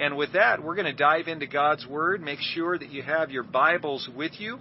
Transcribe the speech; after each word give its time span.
And 0.00 0.16
with 0.16 0.32
that, 0.32 0.64
we're 0.64 0.76
going 0.76 0.86
to 0.86 0.94
dive 0.94 1.28
into 1.28 1.46
God's 1.46 1.86
Word. 1.86 2.22
Make 2.22 2.38
sure 2.40 2.78
that 2.78 2.88
you 2.90 3.02
have 3.02 3.30
your 3.30 3.42
Bibles 3.42 4.08
with 4.16 4.32
you 4.40 4.58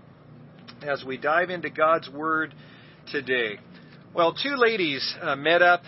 as 0.82 1.02
we 1.06 1.16
dive 1.16 1.50
into 1.50 1.70
God's 1.70 2.10
Word 2.10 2.54
today. 3.10 3.58
Well, 4.14 4.34
two 4.34 4.56
ladies 4.58 5.16
uh, 5.22 5.38
met 5.38 5.62
up 5.62 5.84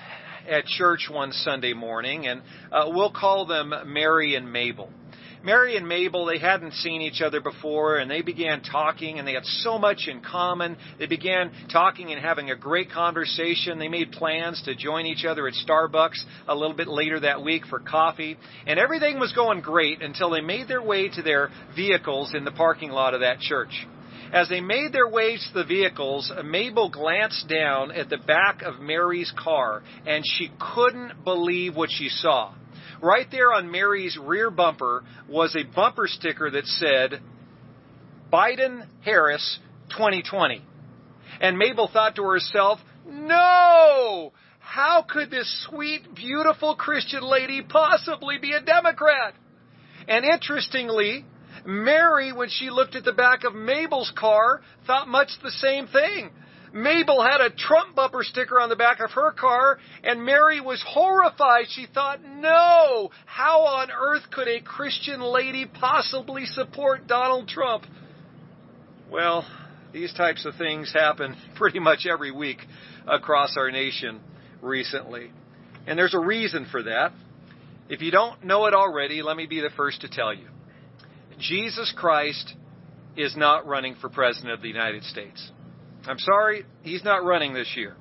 at 0.49 0.63
church 0.67 1.09
one 1.11 1.33
Sunday 1.33 1.73
morning, 1.73 2.27
and 2.27 2.43
uh, 2.71 2.85
we'll 2.87 3.11
call 3.11 3.45
them 3.45 3.73
Mary 3.87 4.35
and 4.35 4.53
Mabel. 4.53 4.89
Mary 5.43 5.75
and 5.75 5.87
Mabel, 5.87 6.25
they 6.25 6.37
hadn't 6.37 6.73
seen 6.73 7.01
each 7.01 7.21
other 7.21 7.41
before, 7.41 7.97
and 7.97 8.09
they 8.09 8.21
began 8.21 8.61
talking, 8.61 9.17
and 9.17 9.27
they 9.27 9.33
had 9.33 9.45
so 9.45 9.79
much 9.79 10.07
in 10.07 10.21
common. 10.21 10.77
They 10.99 11.07
began 11.07 11.51
talking 11.71 12.11
and 12.11 12.21
having 12.21 12.51
a 12.51 12.55
great 12.55 12.91
conversation. 12.91 13.79
They 13.79 13.87
made 13.87 14.11
plans 14.11 14.61
to 14.63 14.75
join 14.75 15.07
each 15.07 15.25
other 15.25 15.47
at 15.47 15.55
Starbucks 15.55 16.23
a 16.47 16.53
little 16.53 16.75
bit 16.75 16.87
later 16.87 17.19
that 17.21 17.43
week 17.43 17.65
for 17.65 17.79
coffee, 17.79 18.37
and 18.67 18.79
everything 18.79 19.19
was 19.19 19.31
going 19.33 19.61
great 19.61 20.01
until 20.01 20.29
they 20.29 20.41
made 20.41 20.67
their 20.67 20.83
way 20.83 21.09
to 21.09 21.23
their 21.23 21.49
vehicles 21.75 22.35
in 22.35 22.45
the 22.45 22.51
parking 22.51 22.91
lot 22.91 23.15
of 23.15 23.21
that 23.21 23.39
church. 23.39 23.87
As 24.31 24.47
they 24.47 24.61
made 24.61 24.93
their 24.93 25.09
way 25.09 25.37
to 25.37 25.53
the 25.53 25.65
vehicles, 25.65 26.31
Mabel 26.45 26.89
glanced 26.89 27.49
down 27.49 27.91
at 27.91 28.09
the 28.09 28.17
back 28.17 28.61
of 28.61 28.79
Mary's 28.79 29.33
car, 29.37 29.81
and 30.05 30.23
she 30.25 30.51
couldn't 30.73 31.23
believe 31.25 31.75
what 31.75 31.89
she 31.91 32.07
saw. 32.07 32.53
Right 33.01 33.25
there 33.31 33.51
on 33.51 33.71
Mary's 33.71 34.17
rear 34.17 34.51
bumper 34.51 35.03
was 35.27 35.55
a 35.55 35.63
bumper 35.63 36.07
sticker 36.07 36.51
that 36.51 36.65
said, 36.67 37.19
Biden 38.31 38.85
Harris 39.01 39.59
2020. 39.89 40.63
And 41.39 41.57
Mabel 41.57 41.89
thought 41.91 42.15
to 42.17 42.23
herself, 42.23 42.79
no! 43.07 44.33
How 44.59 45.03
could 45.07 45.31
this 45.31 45.65
sweet, 45.67 46.13
beautiful 46.13 46.75
Christian 46.75 47.23
lady 47.23 47.61
possibly 47.61 48.37
be 48.37 48.53
a 48.53 48.61
Democrat? 48.61 49.33
And 50.07 50.23
interestingly, 50.23 51.25
Mary, 51.65 52.31
when 52.31 52.49
she 52.49 52.69
looked 52.69 52.95
at 52.95 53.03
the 53.03 53.13
back 53.13 53.43
of 53.43 53.55
Mabel's 53.55 54.11
car, 54.15 54.61
thought 54.85 55.07
much 55.07 55.29
the 55.41 55.51
same 55.51 55.87
thing. 55.87 56.31
Mabel 56.73 57.21
had 57.21 57.41
a 57.41 57.49
Trump 57.49 57.95
bumper 57.95 58.23
sticker 58.23 58.59
on 58.59 58.69
the 58.69 58.75
back 58.75 58.99
of 59.01 59.11
her 59.11 59.31
car, 59.31 59.77
and 60.03 60.23
Mary 60.23 60.61
was 60.61 60.81
horrified. 60.87 61.65
She 61.69 61.85
thought, 61.85 62.23
no, 62.23 63.09
how 63.25 63.61
on 63.61 63.89
earth 63.91 64.23
could 64.31 64.47
a 64.47 64.61
Christian 64.61 65.21
lady 65.21 65.65
possibly 65.65 66.45
support 66.45 67.07
Donald 67.07 67.49
Trump? 67.49 67.83
Well, 69.11 69.45
these 69.91 70.13
types 70.13 70.45
of 70.45 70.55
things 70.55 70.93
happen 70.93 71.35
pretty 71.55 71.79
much 71.79 72.05
every 72.09 72.31
week 72.31 72.59
across 73.05 73.57
our 73.57 73.69
nation 73.71 74.21
recently. 74.61 75.31
And 75.87 75.99
there's 75.99 76.13
a 76.13 76.19
reason 76.19 76.67
for 76.71 76.83
that. 76.83 77.11
If 77.89 78.01
you 78.01 78.11
don't 78.11 78.45
know 78.45 78.67
it 78.67 78.73
already, 78.73 79.21
let 79.21 79.35
me 79.35 79.47
be 79.47 79.59
the 79.59 79.71
first 79.75 80.01
to 80.01 80.09
tell 80.09 80.33
you. 80.33 80.47
Jesus 81.39 81.93
Christ 81.97 82.53
is 83.17 83.35
not 83.35 83.67
running 83.67 83.95
for 83.95 84.07
President 84.07 84.53
of 84.53 84.61
the 84.61 84.69
United 84.69 85.03
States. 85.03 85.51
I'm 86.07 86.19
sorry, 86.19 86.65
he's 86.81 87.03
not 87.03 87.23
running 87.23 87.53
this 87.53 87.73
year. 87.75 87.95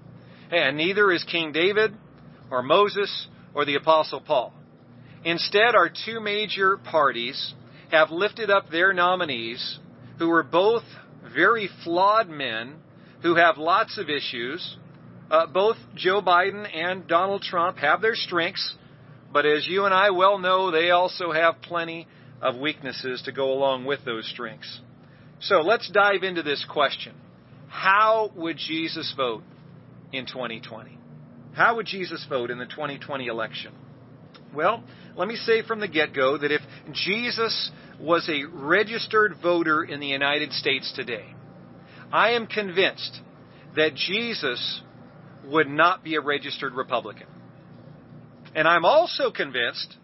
And 0.51 0.77
neither 0.77 1.13
is 1.13 1.23
King 1.25 1.53
David 1.53 1.95
or 2.51 2.63
Moses 2.63 3.29
or 3.55 3.65
the 3.65 3.77
Apostle 3.77 4.21
Paul. 4.21 4.53
Instead, 5.25 5.75
our 5.75 5.91
two 5.91 6.21
major 6.21 6.79
parties 6.79 7.55
have 7.91 8.11
lifted 8.11 8.51
up 8.51 8.71
their 8.71 8.93
nominees 8.93 9.79
who 10.19 10.31
are 10.31 10.43
both 10.43 10.83
very 11.35 11.69
flawed 11.85 12.29
men 12.29 12.77
who 13.23 13.35
have 13.35 13.59
lots 13.59 13.99
of 13.99 14.09
issues. 14.09 14.77
Uh, 15.31 15.47
both 15.47 15.77
Joe 15.95 16.23
Biden 16.23 16.67
and 16.75 17.07
Donald 17.07 17.43
Trump 17.43 17.79
have 17.79 18.01
their 18.01 18.15
strengths, 18.15 18.75
but 19.33 19.47
as 19.47 19.67
you 19.69 19.85
and 19.85 19.95
I 19.95 20.11
well 20.11 20.39
know, 20.39 20.71
they 20.71 20.91
also 20.91 21.31
have 21.31 21.63
plenty 21.63 22.09
of 22.43 22.57
weaknesses 22.57 23.23
to 23.27 23.33
go 23.33 23.53
along 23.53 23.85
with 23.85 24.05
those 24.05 24.29
strengths. 24.29 24.81
So 25.41 25.61
let's 25.61 25.89
dive 25.91 26.23
into 26.23 26.43
this 26.43 26.65
question. 26.69 27.15
How 27.71 28.31
would 28.35 28.57
Jesus 28.57 29.15
vote 29.17 29.45
in 30.13 30.27
2020? 30.27 30.99
How 31.55 31.77
would 31.77 31.87
Jesus 31.87 32.27
vote 32.29 32.51
in 32.51 32.59
the 32.59 32.67
2020 32.67 33.27
election? 33.27 33.73
Well, 34.55 34.83
let 35.17 35.29
me 35.29 35.37
say 35.37 35.63
from 35.63 35.79
the 35.79 35.89
get 35.89 36.13
go 36.13 36.37
that 36.37 36.51
if 36.51 36.61
Jesus 36.93 37.71
was 38.01 38.29
a 38.29 38.45
registered 38.45 39.37
voter 39.41 39.85
in 39.85 40.01
the 40.01 40.09
United 40.09 40.53
States 40.53 40.93
today, 40.95 41.25
I 42.13 42.33
am 42.33 42.49
convinced 42.49 43.21
that 43.77 43.95
Jesus 43.95 44.83
would 45.47 45.69
not 45.69 46.03
be 46.03 46.17
a 46.17 46.21
registered 46.21 46.75
Republican. 46.75 47.29
And 48.55 48.67
I'm 48.67 48.85
also 48.85 49.31
convinced 49.31 49.97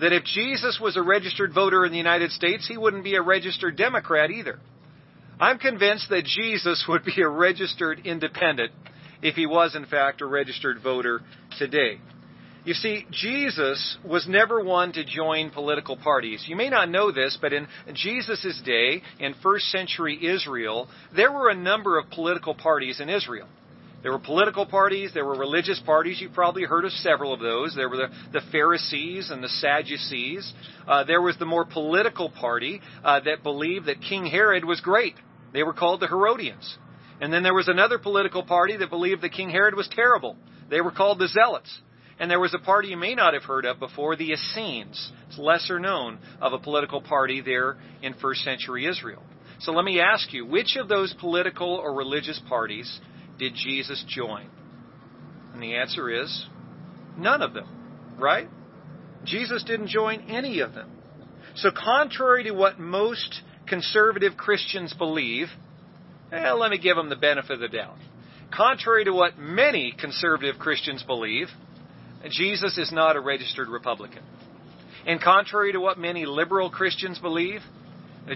that 0.00 0.14
if 0.14 0.24
Jesus 0.24 0.78
was 0.80 0.96
a 0.96 1.02
registered 1.02 1.52
voter 1.52 1.84
in 1.84 1.92
the 1.92 1.98
United 1.98 2.30
States, 2.30 2.66
he 2.66 2.78
wouldn't 2.78 3.04
be 3.04 3.16
a 3.16 3.22
registered 3.22 3.76
Democrat 3.76 4.30
either. 4.30 4.58
I'm 5.38 5.58
convinced 5.58 6.08
that 6.08 6.24
Jesus 6.24 6.86
would 6.88 7.04
be 7.04 7.20
a 7.20 7.28
registered 7.28 8.00
independent 8.06 8.72
if 9.20 9.34
he 9.34 9.44
was, 9.44 9.76
in 9.76 9.84
fact, 9.84 10.22
a 10.22 10.26
registered 10.26 10.82
voter 10.82 11.20
today. 11.58 12.00
You 12.64 12.74
see, 12.74 13.06
Jesus 13.10 13.98
was 14.04 14.26
never 14.26 14.64
one 14.64 14.92
to 14.94 15.04
join 15.04 15.50
political 15.50 15.96
parties. 15.96 16.44
You 16.48 16.56
may 16.56 16.68
not 16.68 16.88
know 16.90 17.12
this, 17.12 17.38
but 17.40 17.52
in 17.52 17.68
Jesus' 17.92 18.60
day, 18.64 19.02
in 19.20 19.34
first 19.42 19.66
century 19.66 20.18
Israel, 20.26 20.88
there 21.14 21.30
were 21.30 21.50
a 21.50 21.54
number 21.54 21.98
of 21.98 22.10
political 22.10 22.54
parties 22.54 23.00
in 23.00 23.08
Israel. 23.08 23.46
There 24.02 24.12
were 24.12 24.18
political 24.18 24.66
parties, 24.66 25.12
there 25.14 25.24
were 25.24 25.36
religious 25.36 25.80
parties. 25.84 26.20
You've 26.20 26.32
probably 26.32 26.64
heard 26.64 26.84
of 26.84 26.92
several 26.92 27.32
of 27.32 27.40
those. 27.40 27.74
There 27.74 27.88
were 27.88 27.96
the, 27.96 28.08
the 28.32 28.40
Pharisees 28.52 29.30
and 29.30 29.42
the 29.42 29.48
Sadducees. 29.48 30.52
Uh, 30.86 31.04
there 31.04 31.22
was 31.22 31.36
the 31.38 31.46
more 31.46 31.64
political 31.64 32.30
party 32.30 32.80
uh, 33.04 33.20
that 33.20 33.42
believed 33.42 33.86
that 33.86 34.00
King 34.00 34.26
Herod 34.26 34.64
was 34.64 34.80
great. 34.80 35.14
They 35.56 35.62
were 35.62 35.72
called 35.72 36.00
the 36.00 36.06
Herodians. 36.06 36.76
And 37.18 37.32
then 37.32 37.42
there 37.42 37.54
was 37.54 37.66
another 37.66 37.98
political 37.98 38.42
party 38.42 38.76
that 38.76 38.90
believed 38.90 39.22
that 39.22 39.32
King 39.32 39.48
Herod 39.48 39.74
was 39.74 39.88
terrible. 39.90 40.36
They 40.68 40.82
were 40.82 40.90
called 40.90 41.18
the 41.18 41.28
Zealots. 41.28 41.80
And 42.20 42.30
there 42.30 42.38
was 42.38 42.52
a 42.52 42.58
party 42.58 42.88
you 42.88 42.98
may 42.98 43.14
not 43.14 43.32
have 43.32 43.44
heard 43.44 43.64
of 43.64 43.78
before, 43.78 44.16
the 44.16 44.32
Essenes. 44.32 45.12
It's 45.26 45.38
lesser 45.38 45.80
known 45.80 46.18
of 46.42 46.52
a 46.52 46.58
political 46.58 47.00
party 47.00 47.40
there 47.40 47.78
in 48.02 48.12
first 48.12 48.42
century 48.42 48.84
Israel. 48.84 49.22
So 49.60 49.72
let 49.72 49.86
me 49.86 49.98
ask 49.98 50.30
you, 50.34 50.44
which 50.44 50.76
of 50.76 50.88
those 50.88 51.14
political 51.18 51.76
or 51.76 51.94
religious 51.94 52.38
parties 52.50 53.00
did 53.38 53.54
Jesus 53.54 54.04
join? 54.06 54.50
And 55.54 55.62
the 55.62 55.76
answer 55.76 56.10
is 56.10 56.46
none 57.16 57.40
of 57.40 57.54
them, 57.54 58.18
right? 58.18 58.50
Jesus 59.24 59.64
didn't 59.64 59.88
join 59.88 60.20
any 60.28 60.60
of 60.60 60.74
them. 60.74 60.90
So, 61.54 61.70
contrary 61.70 62.44
to 62.44 62.50
what 62.50 62.78
most 62.78 63.40
conservative 63.66 64.36
Christians 64.36 64.94
believe, 64.94 65.48
eh, 66.32 66.52
let 66.52 66.70
me 66.70 66.78
give 66.78 66.96
them 66.96 67.08
the 67.08 67.16
benefit 67.16 67.52
of 67.52 67.60
the 67.60 67.68
doubt. 67.68 67.96
Contrary 68.54 69.04
to 69.04 69.12
what 69.12 69.38
many 69.38 69.92
conservative 69.98 70.58
Christians 70.58 71.02
believe, 71.02 71.48
Jesus 72.30 72.78
is 72.78 72.92
not 72.92 73.16
a 73.16 73.20
registered 73.20 73.68
Republican. 73.68 74.22
And 75.06 75.20
contrary 75.20 75.72
to 75.72 75.80
what 75.80 75.98
many 75.98 76.26
liberal 76.26 76.70
Christians 76.70 77.18
believe, 77.18 77.60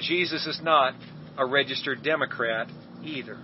Jesus 0.01 0.47
is 0.47 0.61
not 0.63 0.95
a 1.37 1.45
registered 1.45 2.03
Democrat 2.03 2.69
either. 3.03 3.39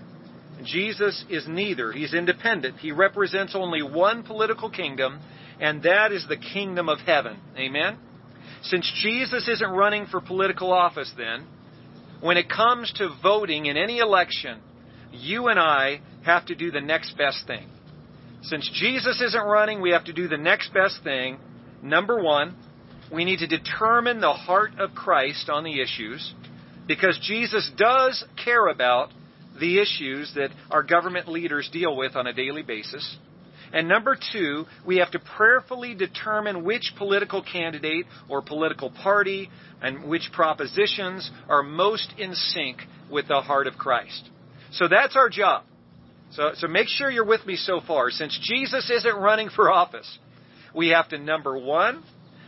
Jesus 0.65 1.25
is 1.29 1.47
neither. 1.49 1.93
He's 1.93 2.15
independent. 2.15 2.79
He 2.79 2.93
represents 2.93 3.55
only 3.55 3.83
one 3.83 4.23
political 4.23 4.71
kingdom, 4.71 5.21
and 5.61 5.83
that 5.83 6.13
is 6.13 6.27
the 6.29 6.37
kingdom 6.37 6.89
of 6.89 6.99
heaven. 7.01 7.39
Amen? 7.57 7.99
Since 8.63 8.91
Jesus 9.03 9.49
isn't 9.49 9.71
running 9.71 10.07
for 10.07 10.21
political 10.21 10.73
office, 10.73 11.13
then, 11.17 11.47
when 12.27 12.37
it 12.37 12.51
comes 12.51 12.93
to 12.97 13.09
voting 13.23 13.67
in 13.67 13.77
any 13.77 13.99
election, 13.99 14.61
you 15.13 15.47
and 15.47 15.61
I 15.61 16.01
have 16.25 16.47
to 16.47 16.55
do 16.55 16.71
the 16.71 16.81
next 16.81 17.17
best 17.17 17.47
thing. 17.47 17.69
Since 18.43 18.69
Jesus 18.75 19.21
isn't 19.21 19.45
running, 19.45 19.81
we 19.81 19.91
have 19.91 20.05
to 20.05 20.13
do 20.13 20.27
the 20.27 20.37
next 20.37 20.75
best 20.75 21.03
thing. 21.05 21.39
Number 21.83 22.21
one, 22.21 22.57
we 23.13 23.25
need 23.25 23.39
to 23.39 23.47
determine 23.47 24.21
the 24.21 24.33
heart 24.33 24.73
of 24.79 24.95
Christ 24.95 25.49
on 25.49 25.63
the 25.63 25.81
issues 25.81 26.35
because 26.89 27.19
Jesus 27.23 27.71
does 27.77 28.25
care 28.45 28.67
about 28.67 29.11
the 29.61 29.81
issues 29.81 30.33
that 30.35 30.51
our 30.71 30.83
government 30.83 31.29
leaders 31.29 31.71
deal 31.73 31.97
with 31.97 32.17
on 32.17 32.27
a 32.27 32.33
daily 32.33 32.63
basis. 32.63 33.17
And 33.77 33.89
number 33.89 34.17
two, 34.33 34.65
we 34.87 34.97
have 34.97 35.11
to 35.11 35.19
prayerfully 35.19 35.95
determine 35.95 36.65
which 36.65 36.95
political 36.97 37.43
candidate 37.43 38.07
or 38.27 38.41
political 38.41 38.89
party 38.89 39.51
and 39.83 40.09
which 40.09 40.31
propositions 40.33 41.31
are 41.47 41.63
most 41.63 42.15
in 42.17 42.35
sync 42.35 42.79
with 43.11 43.29
the 43.29 43.43
heart 43.43 43.67
of 43.67 43.75
Christ. 43.75 44.31
So 44.71 44.89
that's 44.89 45.15
our 45.15 45.29
job. 45.29 45.65
So, 46.31 46.53
so 46.55 46.69
make 46.69 46.89
sure 46.89 47.11
you're 47.11 47.27
with 47.27 47.45
me 47.45 47.57
so 47.57 47.83
far. 47.87 48.11
Since 48.11 48.39
Jesus 48.51 48.89
isn't 48.89 49.15
running 49.15 49.51
for 49.51 49.71
office, 49.71 50.11
we 50.75 50.89
have 50.89 51.11
to, 51.11 51.19
number 51.19 51.59
one, 51.59 52.03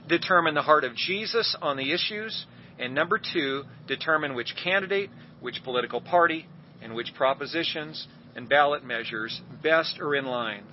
determine 0.09 0.55
the 0.55 0.63
heart 0.63 0.85
of 0.85 0.97
Jesus 0.97 1.55
on 1.61 1.77
the 1.77 1.93
issues, 1.93 2.47
and 2.79 2.95
number 2.95 3.21
two, 3.21 3.65
determine 3.87 4.35
which 4.35 4.55
candidate, 4.65 5.11
which 5.43 5.63
political 5.63 6.01
party, 6.01 6.47
and 6.81 6.95
which 6.95 7.13
propositions 7.15 8.09
and 8.35 8.49
ballot 8.49 8.83
measures 8.83 9.43
best 9.63 10.01
are 10.01 10.15
in 10.15 10.25
line 10.25 10.65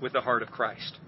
with 0.00 0.12
the 0.12 0.20
heart 0.20 0.42
of 0.42 0.50
Christ. 0.50 0.98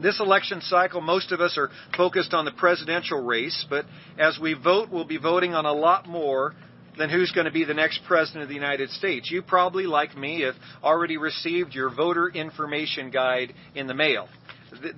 This 0.00 0.20
election 0.20 0.60
cycle, 0.60 1.00
most 1.00 1.32
of 1.32 1.40
us 1.40 1.56
are 1.56 1.70
focused 1.96 2.34
on 2.34 2.44
the 2.44 2.50
presidential 2.50 3.24
race, 3.24 3.64
but 3.70 3.86
as 4.18 4.38
we 4.38 4.52
vote, 4.52 4.90
we'll 4.90 5.06
be 5.06 5.16
voting 5.16 5.54
on 5.54 5.64
a 5.64 5.72
lot 5.72 6.06
more 6.06 6.54
than 6.98 7.08
who's 7.08 7.32
going 7.32 7.46
to 7.46 7.50
be 7.50 7.64
the 7.64 7.74
next 7.74 8.00
president 8.06 8.42
of 8.42 8.48
the 8.48 8.54
United 8.54 8.90
States. 8.90 9.30
You 9.30 9.42
probably, 9.42 9.84
like 9.84 10.16
me, 10.16 10.42
have 10.42 10.54
already 10.82 11.16
received 11.16 11.74
your 11.74 11.94
voter 11.94 12.28
information 12.28 13.10
guide 13.10 13.54
in 13.74 13.86
the 13.86 13.94
mail. 13.94 14.28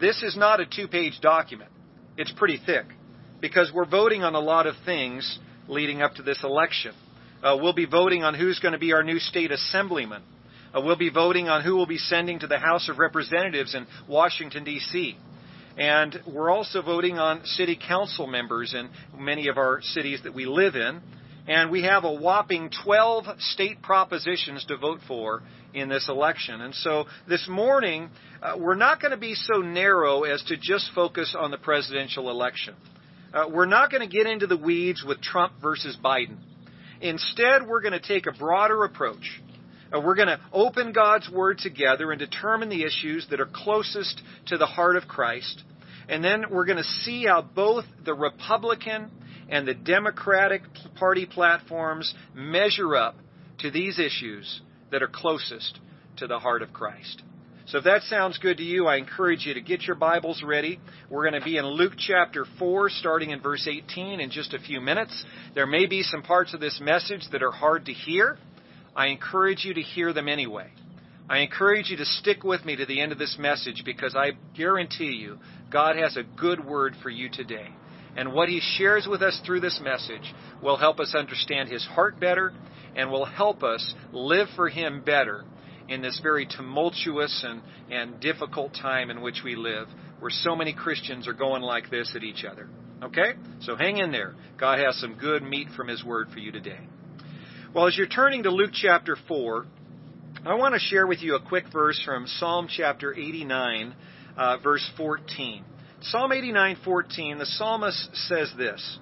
This 0.00 0.22
is 0.22 0.36
not 0.36 0.60
a 0.60 0.66
two 0.66 0.88
page 0.88 1.20
document, 1.20 1.70
it's 2.16 2.32
pretty 2.32 2.60
thick 2.64 2.86
because 3.40 3.70
we're 3.72 3.88
voting 3.88 4.24
on 4.24 4.34
a 4.34 4.40
lot 4.40 4.66
of 4.66 4.74
things 4.84 5.38
leading 5.68 6.02
up 6.02 6.14
to 6.14 6.22
this 6.22 6.42
election. 6.42 6.92
Uh, 7.42 7.56
we'll 7.60 7.72
be 7.72 7.86
voting 7.86 8.24
on 8.24 8.34
who's 8.34 8.58
going 8.58 8.72
to 8.72 8.78
be 8.78 8.92
our 8.92 9.04
new 9.04 9.18
state 9.18 9.52
assemblyman. 9.52 10.22
Uh, 10.74 10.80
we'll 10.80 10.96
be 10.96 11.10
voting 11.10 11.48
on 11.48 11.62
who 11.62 11.76
we'll 11.76 11.86
be 11.86 11.98
sending 11.98 12.38
to 12.40 12.46
the 12.46 12.58
House 12.58 12.88
of 12.88 12.98
Representatives 12.98 13.74
in 13.74 13.86
Washington, 14.08 14.64
D.C. 14.64 15.16
And 15.78 16.20
we're 16.26 16.50
also 16.50 16.82
voting 16.82 17.18
on 17.18 17.44
city 17.44 17.78
council 17.78 18.26
members 18.26 18.74
in 18.74 18.90
many 19.16 19.48
of 19.48 19.56
our 19.56 19.80
cities 19.80 20.20
that 20.24 20.34
we 20.34 20.44
live 20.44 20.74
in. 20.74 21.00
And 21.46 21.70
we 21.70 21.84
have 21.84 22.04
a 22.04 22.12
whopping 22.12 22.70
12 22.84 23.24
state 23.38 23.80
propositions 23.80 24.66
to 24.66 24.76
vote 24.76 25.00
for 25.08 25.42
in 25.72 25.88
this 25.88 26.08
election. 26.08 26.60
And 26.60 26.74
so 26.74 27.04
this 27.26 27.46
morning, 27.48 28.10
uh, 28.42 28.56
we're 28.58 28.74
not 28.74 29.00
going 29.00 29.12
to 29.12 29.16
be 29.16 29.34
so 29.34 29.62
narrow 29.62 30.24
as 30.24 30.42
to 30.48 30.56
just 30.58 30.90
focus 30.94 31.34
on 31.38 31.50
the 31.50 31.56
presidential 31.56 32.28
election. 32.28 32.74
Uh, 33.32 33.46
we're 33.50 33.66
not 33.66 33.90
going 33.90 34.06
to 34.06 34.14
get 34.14 34.26
into 34.26 34.46
the 34.46 34.56
weeds 34.56 35.02
with 35.06 35.22
Trump 35.22 35.54
versus 35.62 35.96
Biden. 36.02 36.36
Instead, 37.00 37.66
we're 37.66 37.80
going 37.80 37.92
to 37.92 38.00
take 38.00 38.26
a 38.26 38.32
broader 38.32 38.84
approach. 38.84 39.40
We're 39.92 40.14
going 40.14 40.28
to 40.28 40.40
open 40.52 40.92
God's 40.92 41.30
Word 41.30 41.58
together 41.58 42.10
and 42.12 42.18
determine 42.18 42.68
the 42.68 42.84
issues 42.84 43.26
that 43.30 43.40
are 43.40 43.48
closest 43.52 44.20
to 44.46 44.58
the 44.58 44.66
heart 44.66 44.96
of 44.96 45.08
Christ. 45.08 45.62
And 46.08 46.22
then 46.22 46.44
we're 46.50 46.66
going 46.66 46.78
to 46.78 46.84
see 47.02 47.24
how 47.26 47.42
both 47.42 47.84
the 48.04 48.14
Republican 48.14 49.10
and 49.48 49.66
the 49.66 49.74
Democratic 49.74 50.62
Party 50.96 51.26
platforms 51.26 52.14
measure 52.34 52.96
up 52.96 53.16
to 53.60 53.70
these 53.70 53.98
issues 53.98 54.60
that 54.90 55.02
are 55.02 55.08
closest 55.08 55.78
to 56.16 56.26
the 56.26 56.38
heart 56.38 56.62
of 56.62 56.72
Christ. 56.72 57.22
So 57.66 57.78
if 57.78 57.84
that 57.84 58.02
sounds 58.02 58.38
good 58.38 58.56
to 58.58 58.62
you, 58.62 58.86
I 58.86 58.96
encourage 58.96 59.44
you 59.44 59.52
to 59.52 59.60
get 59.60 59.82
your 59.82 59.96
Bibles 59.96 60.42
ready. 60.42 60.80
We're 61.10 61.28
going 61.28 61.38
to 61.38 61.44
be 61.44 61.58
in 61.58 61.66
Luke 61.66 61.92
chapter 61.98 62.46
4, 62.58 62.88
starting 62.88 63.28
in 63.28 63.42
verse 63.42 63.68
18 63.70 64.20
in 64.20 64.30
just 64.30 64.54
a 64.54 64.58
few 64.58 64.80
minutes. 64.80 65.24
There 65.54 65.66
may 65.66 65.84
be 65.84 66.02
some 66.02 66.22
parts 66.22 66.54
of 66.54 66.60
this 66.60 66.80
message 66.82 67.26
that 67.32 67.42
are 67.42 67.50
hard 67.50 67.84
to 67.86 67.92
hear. 67.92 68.38
I 68.98 69.06
encourage 69.06 69.64
you 69.64 69.74
to 69.74 69.80
hear 69.80 70.12
them 70.12 70.28
anyway. 70.28 70.72
I 71.30 71.38
encourage 71.38 71.88
you 71.88 71.96
to 71.98 72.04
stick 72.04 72.42
with 72.42 72.64
me 72.64 72.74
to 72.74 72.84
the 72.84 73.00
end 73.00 73.12
of 73.12 73.18
this 73.18 73.36
message 73.38 73.84
because 73.84 74.16
I 74.16 74.32
guarantee 74.56 75.12
you 75.12 75.38
God 75.70 75.94
has 75.94 76.16
a 76.16 76.24
good 76.24 76.64
word 76.64 76.96
for 77.00 77.08
you 77.08 77.28
today. 77.30 77.68
And 78.16 78.32
what 78.32 78.48
he 78.48 78.60
shares 78.60 79.06
with 79.08 79.22
us 79.22 79.40
through 79.46 79.60
this 79.60 79.80
message 79.80 80.34
will 80.60 80.76
help 80.76 80.98
us 80.98 81.14
understand 81.14 81.68
his 81.68 81.84
heart 81.84 82.18
better 82.18 82.52
and 82.96 83.08
will 83.08 83.24
help 83.24 83.62
us 83.62 83.94
live 84.12 84.48
for 84.56 84.68
him 84.68 85.04
better 85.06 85.44
in 85.88 86.02
this 86.02 86.18
very 86.20 86.44
tumultuous 86.46 87.44
and, 87.46 87.62
and 87.92 88.18
difficult 88.18 88.74
time 88.74 89.10
in 89.10 89.20
which 89.20 89.42
we 89.44 89.54
live, 89.54 89.86
where 90.18 90.32
so 90.32 90.56
many 90.56 90.72
Christians 90.72 91.28
are 91.28 91.34
going 91.34 91.62
like 91.62 91.88
this 91.88 92.14
at 92.16 92.24
each 92.24 92.44
other. 92.44 92.68
Okay? 93.04 93.34
So 93.60 93.76
hang 93.76 93.98
in 93.98 94.10
there. 94.10 94.34
God 94.58 94.80
has 94.80 94.96
some 94.96 95.14
good 95.14 95.44
meat 95.44 95.68
from 95.76 95.86
his 95.86 96.02
word 96.02 96.30
for 96.32 96.40
you 96.40 96.50
today. 96.50 96.80
Well, 97.74 97.86
as 97.86 97.98
you're 97.98 98.06
turning 98.06 98.44
to 98.44 98.50
Luke 98.50 98.70
chapter 98.72 99.14
4, 99.28 99.66
I 100.46 100.54
want 100.54 100.74
to 100.74 100.80
share 100.80 101.06
with 101.06 101.20
you 101.20 101.34
a 101.34 101.40
quick 101.40 101.66
verse 101.70 102.00
from 102.02 102.26
Psalm 102.26 102.66
chapter 102.66 103.12
89, 103.12 103.94
uh, 104.38 104.56
verse 104.64 104.90
14. 104.96 105.64
Psalm 106.00 106.32
89:14, 106.32 107.38
the 107.38 107.44
psalmist 107.44 108.16
says 108.26 108.50
this. 108.56 108.98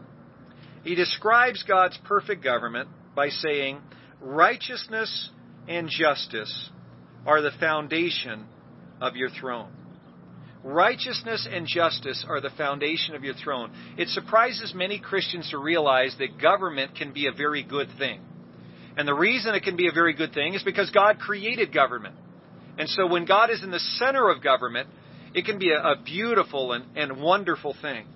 He 0.83 0.97
describes 0.97 1.63
God's 1.63 1.97
perfect 1.99 2.43
government 2.43 2.89
by 3.15 3.29
saying, 3.29 3.81
"Righteousness 4.21 5.31
and 5.69 5.89
justice 5.89 6.71
are 7.25 7.43
the 7.43 7.53
foundation 7.53 8.49
of 9.01 9.15
your 9.15 9.31
throne." 9.31 9.71
Righteousness 10.65 11.47
and 11.49 11.69
justice 11.69 12.25
are 12.29 12.41
the 12.41 12.51
foundation 12.51 13.15
of 13.15 13.23
your 13.23 13.35
throne. 13.35 13.71
It 13.97 14.09
surprises 14.09 14.75
many 14.75 14.99
Christians 14.99 15.51
to 15.51 15.59
realize 15.59 16.17
that 16.17 16.39
government 16.39 16.97
can 16.97 17.13
be 17.13 17.29
a 17.29 17.33
very 17.33 17.63
good 17.63 17.91
thing. 17.97 18.21
And 18.97 19.07
the 19.07 19.15
reason 19.15 19.55
it 19.55 19.63
can 19.63 19.77
be 19.77 19.89
a 19.89 19.93
very 19.93 20.15
good 20.15 20.33
thing 20.33 20.55
is 20.55 20.63
because 20.63 20.91
God 20.91 21.19
created 21.19 21.73
government. 21.73 22.15
And 22.79 22.89
so 22.89 23.07
when 23.07 23.25
God 23.25 23.51
is 23.51 23.63
in 23.63 23.71
the 23.71 23.79
center 23.79 24.31
of 24.31 24.43
government, 24.43 24.89
it 25.35 25.45
can 25.45 25.59
be 25.59 25.71
a, 25.71 25.81
a 25.81 25.97
beautiful 26.03 26.73
and, 26.73 26.85
and 26.97 27.21
wonderful 27.21 27.75
thing. 27.81 28.07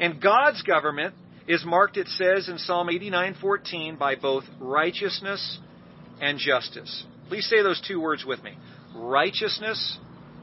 And 0.00 0.20
God's 0.20 0.62
government 0.62 1.14
is 1.46 1.64
marked, 1.64 1.96
it 1.96 2.08
says 2.08 2.48
in 2.48 2.58
Psalm 2.58 2.88
89:14, 2.88 3.98
by 3.98 4.14
both 4.14 4.44
righteousness 4.60 5.58
and 6.20 6.38
justice. 6.38 7.04
Please 7.28 7.48
say 7.48 7.62
those 7.62 7.80
two 7.86 8.00
words 8.00 8.24
with 8.24 8.42
me. 8.42 8.56
Righteousness 8.94 9.98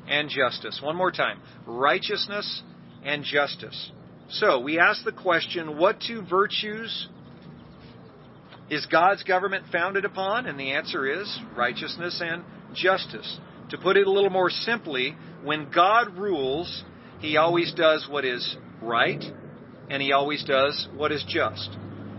and 0.08 0.30
justice. 0.30 0.80
One 0.82 0.96
more 0.96 1.12
time. 1.12 1.40
Righteousness 1.66 2.64
and 3.04 3.24
justice. 3.24 3.92
So, 4.30 4.60
we 4.60 4.80
ask 4.80 5.04
the 5.04 5.12
question, 5.12 5.78
what 5.78 6.02
two 6.02 6.24
virtues 6.28 7.08
is 8.70 8.86
God's 8.88 9.24
government 9.24 9.66
founded 9.72 10.06
upon? 10.06 10.46
And 10.48 10.60
the 10.60 10.72
answer 10.72 11.22
is 11.22 11.40
righteousness 11.56 12.22
and 12.24 12.44
justice. 12.74 13.40
To 13.70 13.78
put 13.78 13.98
it 13.98 14.08
a 14.08 14.12
little 14.12 14.30
more 14.30 14.50
simply, 14.50 15.16
when 15.44 15.72
God 15.72 16.18
rules, 16.18 16.84
He 17.20 17.38
always 17.38 17.74
does 17.74 18.08
what 18.10 18.26
is 18.26 18.56
right, 18.82 19.24
and 19.90 20.02
He 20.02 20.12
always 20.12 20.44
does 20.44 20.88
what 20.96 21.12
is 21.12 21.24
just. 21.28 21.70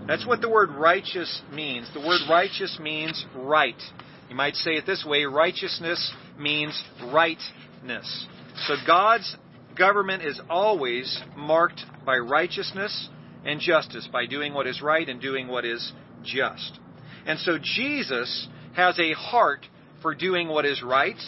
That's 0.06 0.26
what 0.26 0.40
the 0.40 0.48
word 0.48 0.70
righteous 0.70 1.42
means. 1.52 1.90
The 1.92 2.00
word 2.00 2.20
righteous 2.30 2.78
means 2.80 3.24
right. 3.34 3.80
You 4.28 4.36
might 4.36 4.54
say 4.54 4.72
it 4.72 4.86
this 4.86 5.04
way 5.04 5.24
righteousness 5.24 6.12
means 6.38 6.80
rightness. 7.12 8.26
So 8.66 8.74
God's 8.86 9.36
government 9.76 10.22
is 10.22 10.40
always 10.48 11.20
marked 11.36 11.82
by 12.04 12.16
righteousness 12.18 13.08
and 13.44 13.60
justice, 13.60 14.08
by 14.12 14.26
doing 14.26 14.54
what 14.54 14.66
is 14.66 14.80
right 14.82 15.08
and 15.08 15.20
doing 15.20 15.48
what 15.48 15.64
is 15.64 15.92
just. 16.26 16.78
And 17.26 17.38
so 17.38 17.58
Jesus 17.60 18.48
has 18.74 18.98
a 18.98 19.12
heart 19.12 19.66
for 20.02 20.14
doing 20.14 20.48
what 20.48 20.66
is 20.66 20.82
right 20.82 21.20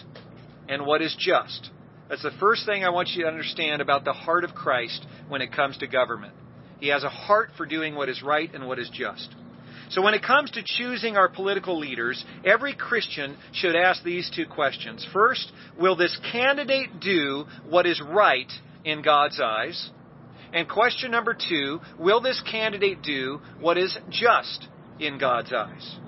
and 0.68 0.86
what 0.86 1.02
is 1.02 1.16
just. 1.18 1.70
That's 2.08 2.22
the 2.22 2.30
first 2.40 2.66
thing 2.66 2.84
I 2.84 2.90
want 2.90 3.08
you 3.10 3.22
to 3.22 3.28
understand 3.28 3.82
about 3.82 4.04
the 4.04 4.12
heart 4.12 4.44
of 4.44 4.54
Christ 4.54 5.06
when 5.28 5.42
it 5.42 5.52
comes 5.52 5.76
to 5.78 5.86
government. 5.86 6.34
He 6.80 6.88
has 6.88 7.04
a 7.04 7.08
heart 7.08 7.50
for 7.56 7.66
doing 7.66 7.94
what 7.94 8.08
is 8.08 8.22
right 8.22 8.52
and 8.54 8.66
what 8.66 8.78
is 8.78 8.90
just. 8.92 9.34
So 9.90 10.02
when 10.02 10.14
it 10.14 10.22
comes 10.22 10.50
to 10.52 10.62
choosing 10.64 11.16
our 11.16 11.28
political 11.28 11.78
leaders, 11.78 12.22
every 12.44 12.74
Christian 12.74 13.36
should 13.52 13.74
ask 13.74 14.02
these 14.02 14.30
two 14.34 14.46
questions. 14.46 15.06
First, 15.12 15.50
will 15.78 15.96
this 15.96 16.18
candidate 16.30 17.00
do 17.00 17.46
what 17.68 17.86
is 17.86 18.00
right 18.00 18.50
in 18.84 19.02
God's 19.02 19.40
eyes? 19.40 19.90
And 20.52 20.68
question 20.68 21.10
number 21.10 21.34
two, 21.34 21.80
will 21.98 22.20
this 22.20 22.42
candidate 22.50 23.02
do 23.02 23.40
what 23.60 23.78
is 23.78 23.96
just 24.10 24.68
in 25.00 25.18
God's 25.18 25.52
eyes? 25.52 25.98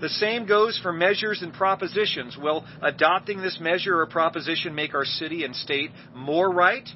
The 0.00 0.08
same 0.08 0.46
goes 0.46 0.78
for 0.82 0.92
measures 0.92 1.40
and 1.42 1.52
propositions. 1.52 2.36
Will 2.36 2.66
adopting 2.82 3.40
this 3.40 3.58
measure 3.60 4.00
or 4.00 4.06
proposition 4.06 4.74
make 4.74 4.94
our 4.94 5.06
city 5.06 5.44
and 5.44 5.56
state 5.56 5.90
more 6.14 6.50
right? 6.52 6.88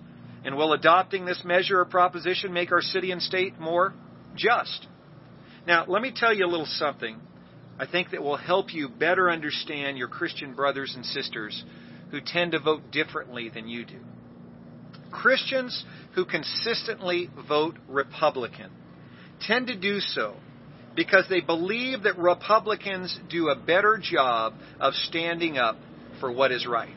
And 0.45 0.57
will 0.57 0.73
adopting 0.73 1.25
this 1.25 1.43
measure 1.45 1.81
or 1.81 1.85
proposition 1.87 2.53
make 2.53 2.73
our 2.73 2.83
city 2.83 3.11
and 3.11 3.23
state 3.23 3.59
more 3.59 3.95
just? 4.37 4.87
Now, 5.67 5.85
let 5.87 6.03
me 6.03 6.13
tell 6.15 6.35
you 6.35 6.45
a 6.45 6.49
little 6.49 6.67
something 6.67 7.21
I 7.79 7.87
think 7.87 8.11
that 8.11 8.23
will 8.23 8.37
help 8.37 8.75
you 8.75 8.89
better 8.91 9.31
understand 9.31 9.97
your 9.97 10.09
Christian 10.09 10.55
brothers 10.55 10.93
and 10.95 11.05
sisters 11.05 11.65
who 12.11 12.21
tend 12.21 12.53
to 12.53 12.59
vote 12.59 12.91
differently 12.91 13.49
than 13.49 13.69
you 13.69 13.87
do. 13.87 14.01
Christians 15.11 15.85
who 16.15 16.27
consistently 16.27 17.31
vote 17.49 17.79
Republican 17.89 18.71
tend 19.41 19.69
to 19.69 19.77
do 19.77 20.01
so 20.01 20.37
because 20.97 21.25
they 21.29 21.41
believe 21.41 22.03
that 22.03 22.19
Republicans 22.19 23.19
do 23.29 23.49
a 23.49 23.57
better 23.57 23.99
job 24.03 24.55
of 24.81 24.95
standing 24.95 25.59
up 25.59 25.77
for 26.19 26.33
what 26.33 26.53
is 26.53 26.67
right. 26.67 26.95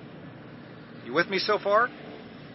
You 1.06 1.14
with 1.14 1.30
me 1.30 1.40
so 1.40 1.60
far? 1.60 1.90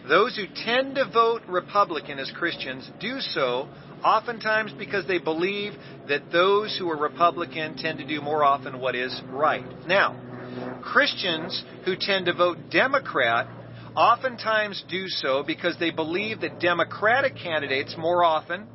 Those 0.09 0.37
who 0.37 0.47
tend 0.64 0.95
to 0.95 1.11
vote 1.11 1.42
Republican 1.49 2.18
as 2.18 2.30
Christians 2.30 2.90
do 3.00 3.21
so 3.21 3.68
oftentimes 4.02 4.73
because 4.78 5.07
they 5.07 5.18
believe 5.18 5.75
that 6.09 6.30
those 6.33 6.76
who 6.78 6.88
are 6.90 6.97
Republican 6.97 7.76
tend 7.76 7.99
to 7.99 8.07
do 8.07 8.21
more 8.21 8.42
often 8.42 8.80
what 8.80 8.95
is 8.95 9.21
right. 9.30 9.66
Now, 9.87 10.80
Christians 10.83 11.62
who 11.85 11.95
tend 11.99 12.26
to 12.26 12.33
vote 12.33 12.57
Democrat 12.71 13.49
oftentimes 13.95 14.83
do 14.88 15.09
so 15.09 15.42
because 15.42 15.76
they 15.78 15.90
believe 15.90 16.40
that 16.40 16.61
Democratic 16.61 17.37
candidates 17.37 17.95
more 17.99 18.25
often 18.25 18.66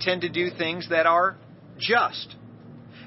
tend 0.00 0.22
to 0.22 0.28
do 0.28 0.50
things 0.56 0.88
that 0.88 1.06
are 1.06 1.36
just. 1.80 2.36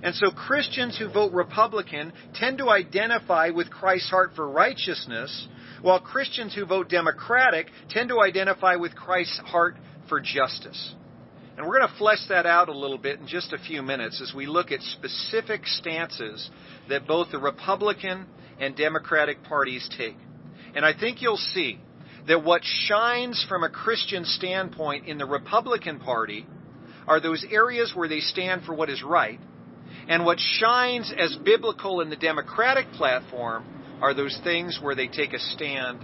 And 0.02 0.14
so 0.14 0.32
Christians 0.32 0.98
who 0.98 1.10
vote 1.10 1.32
Republican 1.32 2.12
tend 2.34 2.58
to 2.58 2.70
identify 2.70 3.52
with 3.52 3.70
Christ's 3.70 4.10
heart 4.10 4.32
for 4.36 4.50
righteousness, 4.50 5.48
while 5.82 6.02
Christians 6.02 6.54
who 6.54 6.66
vote 6.66 6.90
Democratic 6.90 7.68
tend 7.90 8.10
to 8.10 8.22
identify 8.22 8.76
with 8.76 8.96
Christ's 8.96 9.40
heart 9.46 9.78
for 10.10 10.20
justice. 10.20 10.94
And 11.56 11.68
we're 11.68 11.78
going 11.78 11.90
to 11.90 11.98
flesh 11.98 12.26
that 12.30 12.46
out 12.46 12.68
a 12.68 12.78
little 12.78 12.98
bit 12.98 13.20
in 13.20 13.28
just 13.28 13.54
a 13.54 13.58
few 13.58 13.82
minutes 13.82 14.20
as 14.22 14.34
we 14.36 14.46
look 14.46 14.72
at 14.72 14.82
specific 14.82 15.62
stances 15.66 16.50
that 16.90 17.08
both 17.08 17.32
the 17.32 17.38
Republican 17.38 18.26
and 18.60 18.76
Democratic 18.76 19.44
parties 19.44 19.88
take. 19.96 20.18
And 20.76 20.84
I 20.84 20.94
think 20.98 21.22
you'll 21.22 21.38
see 21.38 21.80
that 22.28 22.44
what 22.44 22.62
shines 22.64 23.46
from 23.48 23.64
a 23.64 23.70
Christian 23.70 24.26
standpoint 24.26 25.08
in 25.08 25.18
the 25.18 25.26
Republican 25.26 26.00
Party 26.00 26.48
are 27.08 27.20
those 27.20 27.46
areas 27.50 27.92
where 27.96 28.08
they 28.08 28.20
stand 28.20 28.64
for 28.64 28.74
what 28.74 28.90
is 28.90 29.04
right. 29.04 29.40
And 30.08 30.26
what 30.26 30.40
shines 30.40 31.12
as 31.18 31.36
biblical 31.44 32.02
in 32.02 32.10
the 32.10 32.16
Democratic 32.16 32.88
platform 32.94 33.66
are 34.02 34.14
those 34.14 34.38
things 34.44 34.80
where 34.82 34.96
they 34.96 35.08
take 35.08 35.34
a 35.34 35.40
stand 35.40 36.00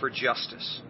for 0.00 0.10
justice. 0.10 0.80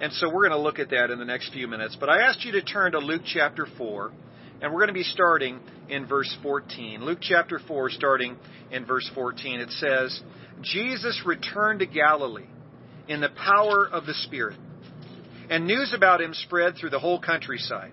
And 0.00 0.12
so 0.12 0.28
we're 0.28 0.48
going 0.48 0.58
to 0.58 0.62
look 0.62 0.78
at 0.78 0.90
that 0.90 1.10
in 1.10 1.18
the 1.18 1.24
next 1.24 1.52
few 1.52 1.66
minutes. 1.66 1.96
But 1.98 2.10
I 2.10 2.22
asked 2.22 2.44
you 2.44 2.52
to 2.52 2.62
turn 2.62 2.92
to 2.92 2.98
Luke 2.98 3.22
chapter 3.24 3.66
4, 3.78 4.12
and 4.60 4.72
we're 4.72 4.80
going 4.80 4.88
to 4.88 4.94
be 4.94 5.02
starting 5.02 5.58
in 5.88 6.06
verse 6.06 6.34
14. 6.42 7.04
Luke 7.04 7.18
chapter 7.20 7.60
4, 7.66 7.90
starting 7.90 8.36
in 8.70 8.84
verse 8.84 9.10
14, 9.14 9.60
it 9.60 9.70
says, 9.70 10.20
Jesus 10.62 11.22
returned 11.24 11.80
to 11.80 11.86
Galilee 11.86 12.46
in 13.08 13.20
the 13.20 13.30
power 13.30 13.88
of 13.90 14.06
the 14.06 14.14
Spirit, 14.14 14.58
and 15.48 15.66
news 15.66 15.92
about 15.94 16.20
him 16.20 16.34
spread 16.34 16.76
through 16.76 16.90
the 16.90 16.98
whole 16.98 17.20
countryside. 17.20 17.92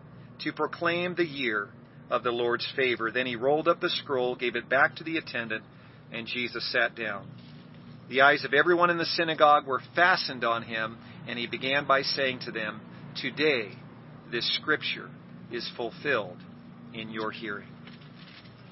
to 0.43 0.53
proclaim 0.53 1.15
the 1.15 1.25
year 1.25 1.69
of 2.09 2.23
the 2.23 2.31
Lord's 2.31 2.67
favor. 2.75 3.11
Then 3.11 3.25
he 3.25 3.35
rolled 3.35 3.67
up 3.67 3.79
the 3.79 3.89
scroll, 3.89 4.35
gave 4.35 4.55
it 4.55 4.69
back 4.69 4.95
to 4.97 5.03
the 5.03 5.17
attendant, 5.17 5.63
and 6.11 6.27
Jesus 6.27 6.69
sat 6.71 6.95
down. 6.95 7.27
The 8.09 8.21
eyes 8.21 8.43
of 8.43 8.53
everyone 8.53 8.89
in 8.89 8.97
the 8.97 9.05
synagogue 9.05 9.65
were 9.65 9.81
fastened 9.95 10.43
on 10.43 10.63
him 10.63 10.97
and 11.27 11.39
he 11.39 11.47
began 11.47 11.87
by 11.87 12.01
saying 12.01 12.41
to 12.45 12.51
them, 12.51 12.81
Today 13.21 13.69
this 14.31 14.53
scripture 14.57 15.09
is 15.51 15.69
fulfilled 15.77 16.37
in 16.93 17.09
your 17.09 17.31
hearing. 17.31 17.67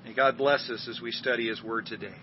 May 0.03 0.13
God 0.13 0.37
bless 0.37 0.69
us 0.69 0.87
as 0.89 0.99
we 1.01 1.11
study 1.11 1.47
his 1.47 1.63
word 1.63 1.85
today. 1.85 2.15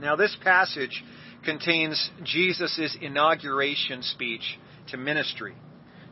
Now, 0.00 0.16
this 0.16 0.36
passage 0.42 1.04
contains 1.44 2.10
Jesus' 2.24 2.96
inauguration 3.00 4.02
speech 4.02 4.58
to 4.88 4.96
ministry. 4.96 5.54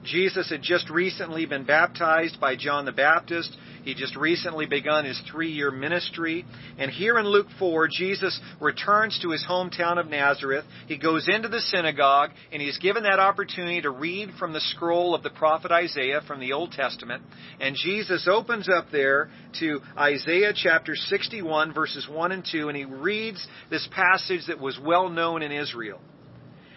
Jesus 0.07 0.49
had 0.51 0.63
just 0.63 0.89
recently 0.89 1.47
been 1.47 1.65
baptized 1.65 2.41
by 2.41 2.57
John 2.57 2.85
the 2.85 2.93
Baptist. 2.93 3.57
He 3.85 3.95
just 3.95 4.17
recently 4.17 4.67
begun 4.67 5.05
his 5.05 5.21
three 5.31 5.51
year 5.53 5.71
ministry. 5.71 6.45
And 6.79 6.91
here 6.91 7.19
in 7.19 7.27
Luke 7.27 7.47
4, 7.59 7.89
Jesus 7.89 8.41
returns 8.61 9.19
to 9.23 9.31
his 9.31 9.45
hometown 9.49 9.99
of 9.99 10.09
Nazareth. 10.09 10.65
He 10.89 10.99
goes 10.99 11.29
into 11.29 11.49
the 11.49 11.61
synagogue 11.61 12.31
and 12.53 12.61
he's 12.61 12.79
given 12.79 13.05
that 13.05 13.21
opportunity 13.21 13.83
to 13.83 13.91
read 13.91 14.31
from 14.39 14.53
the 14.53 14.61
scroll 14.61 15.15
of 15.15 15.23
the 15.23 15.31
prophet 15.31 15.71
Isaiah 15.71 16.21
from 16.27 16.41
the 16.41 16.53
Old 16.53 16.73
Testament. 16.73 17.23
And 17.61 17.77
Jesus 17.77 18.27
opens 18.31 18.69
up 18.69 18.87
there 18.91 19.31
to 19.61 19.81
Isaiah 19.97 20.53
chapter 20.55 20.95
61, 20.97 21.73
verses 21.75 22.09
1 22.11 22.33
and 22.33 22.47
2, 22.51 22.69
and 22.69 22.77
he 22.77 22.85
reads 22.85 23.47
this 23.71 23.89
passage 23.93 24.47
that 24.49 24.61
was 24.61 24.79
well 24.83 25.09
known 25.09 25.43
in 25.43 25.53
Israel. 25.53 26.01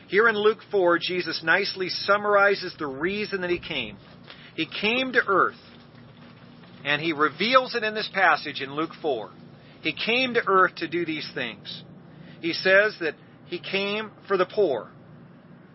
Here 0.09 0.27
in 0.27 0.35
Luke 0.35 0.59
4, 0.71 0.97
Jesus 0.97 1.43
nicely 1.43 1.89
summarizes 1.89 2.73
the 2.79 2.87
reason 2.87 3.41
that 3.41 3.51
he 3.51 3.59
came. 3.59 3.95
He 4.55 4.65
came 4.65 5.13
to 5.13 5.21
earth 5.27 5.53
and 6.83 6.99
he 6.99 7.13
reveals 7.13 7.75
it 7.75 7.83
in 7.83 7.93
this 7.93 8.09
passage 8.11 8.59
in 8.59 8.73
Luke 8.73 8.93
4. 9.03 9.29
He 9.81 9.93
came 9.93 10.33
to 10.33 10.41
earth 10.47 10.75
to 10.77 10.87
do 10.87 11.05
these 11.05 11.29
things. 11.35 11.83
He 12.41 12.53
says 12.53 12.97
that 13.01 13.13
he 13.45 13.59
came 13.59 14.09
for 14.27 14.35
the 14.35 14.47
poor. 14.47 14.89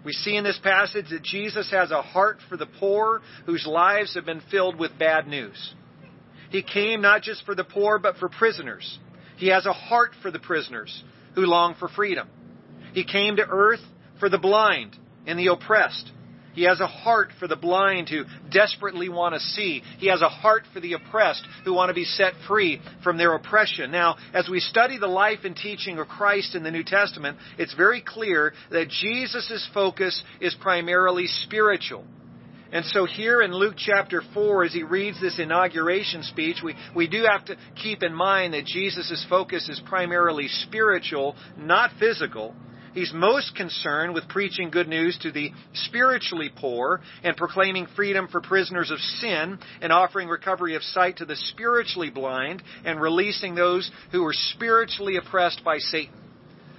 We 0.05 0.13
see 0.13 0.37
in 0.37 0.43
this 0.43 0.59
passage 0.63 1.07
that 1.11 1.23
Jesus 1.23 1.71
has 1.71 1.93
a 1.93 2.03
heart 2.03 2.39
for 2.49 2.57
the 2.57 2.67
poor 2.67 3.23
whose 3.47 3.65
lives 3.67 4.17
have 4.17 4.27
been 4.27 4.43
filled 4.51 4.81
with 4.81 4.99
bad 4.99 5.29
news. 5.29 5.75
He 6.51 6.63
came 6.63 7.01
not 7.01 7.23
just 7.23 7.47
for 7.47 7.55
the 7.55 7.65
poor, 7.65 8.01
but 8.01 8.17
for 8.17 8.29
prisoners. 8.29 8.99
He 9.37 9.49
has 9.49 9.65
a 9.65 9.73
heart 9.73 10.11
for 10.23 10.33
the 10.33 10.41
prisoners 10.41 11.05
who 11.37 11.43
long 11.43 11.77
for 11.79 11.89
freedom. 11.89 12.29
He 12.95 13.05
came 13.05 13.37
to 13.37 13.47
earth 13.49 13.81
for 14.21 14.29
the 14.29 14.39
blind 14.39 14.97
and 15.27 15.39
the 15.39 15.49
oppressed. 15.49 16.11
He 16.55 16.63
has 16.65 16.81
a 16.81 16.87
heart 16.87 17.31
for 17.41 17.49
the 17.49 17.57
blind 17.57 18.09
who 18.09 18.25
desperately 18.51 19.09
want 19.09 19.35
to 19.35 19.41
see. 19.41 19.83
He 19.99 20.07
has 20.07 20.23
a 20.23 20.29
heart 20.29 20.63
for 20.73 20.81
the 20.81 20.93
oppressed 20.93 21.45
who 21.65 21.75
want 21.75 21.91
to 21.91 21.95
be 21.95 22.05
set 22.05 22.33
free 22.47 22.81
from 23.03 23.19
their 23.19 23.35
oppression. 23.35 23.91
Now, 23.91 24.17
as 24.33 24.49
we 24.49 24.61
study 24.61 24.97
the 24.97 25.09
life 25.09 25.41
and 25.45 25.57
teaching 25.57 25.99
of 25.99 26.07
Christ 26.07 26.55
in 26.55 26.63
the 26.63 26.71
New 26.71 26.85
Testament, 26.85 27.39
it's 27.59 27.75
very 27.75 28.01
clear 28.01 28.53
that 28.71 28.89
Jesus' 28.89 29.69
focus 29.75 30.23
is 30.41 30.55
primarily 30.61 31.27
spiritual. 31.27 32.05
And 32.73 32.85
so 32.87 33.05
here 33.05 33.41
in 33.41 33.53
Luke 33.53 33.75
chapter 33.77 34.23
4, 34.33 34.65
as 34.65 34.73
he 34.73 34.83
reads 34.83 35.21
this 35.21 35.39
inauguration 35.39 36.25
speech, 36.25 36.57
we, 36.63 36.75
we 36.95 37.09
do 37.09 37.25
have 37.29 37.45
to 37.47 37.57
keep 37.81 38.03
in 38.03 38.13
mind 38.13 38.55
that 38.55 38.65
Jesus' 38.65 39.25
focus 39.29 39.69
is 39.69 39.81
primarily 39.87 40.49
spiritual, 40.49 41.37
not 41.57 41.91
physical. 42.01 42.55
He's 42.95 43.13
most 43.13 43.57
concerned 43.57 44.15
with 44.15 44.29
preaching 44.29 44.71
good 44.71 44.89
news 44.89 45.19
to 45.23 45.33
the 45.33 45.51
spiritually 45.73 46.51
poor 46.55 47.01
and 47.25 47.37
proclaiming 47.37 47.89
freedom 47.97 48.29
for 48.29 48.41
prisoners 48.41 48.93
of 48.93 48.99
sin 49.01 49.59
and 49.83 49.93
offering 49.93 50.29
recovery 50.29 50.77
of 50.77 50.83
sight 50.83 51.17
to 51.17 51.25
the 51.25 51.35
spiritually 51.35 52.11
blind 52.11 52.63
and 52.85 53.01
releasing 53.01 53.57
those 53.57 53.91
who 54.13 54.25
are 54.25 54.33
spiritually 54.33 55.17
oppressed 55.17 55.65
by 55.65 55.79
Satan. 55.79 56.15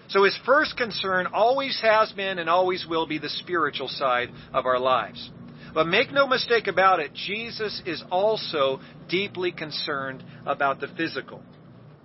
So 0.08 0.24
his 0.24 0.38
first 0.46 0.78
concern 0.78 1.28
always 1.34 1.78
has 1.82 2.12
been 2.14 2.40
and 2.40 2.50
always 2.50 2.86
will 2.90 3.08
be 3.08 3.18
the 3.18 3.30
spiritual 3.30 3.90
side 3.90 4.30
of 4.54 4.66
our 4.66 4.80
lives. 4.80 5.32
But 5.74 5.88
make 5.88 6.14
no 6.14 6.28
mistake 6.28 6.68
about 6.68 7.02
it, 7.02 7.14
Jesus 7.14 7.82
is 7.86 8.02
also 8.10 8.80
deeply 9.10 9.52
concerned 9.52 10.24
about 10.46 10.80
the 10.80 10.88
physical. 10.88 11.44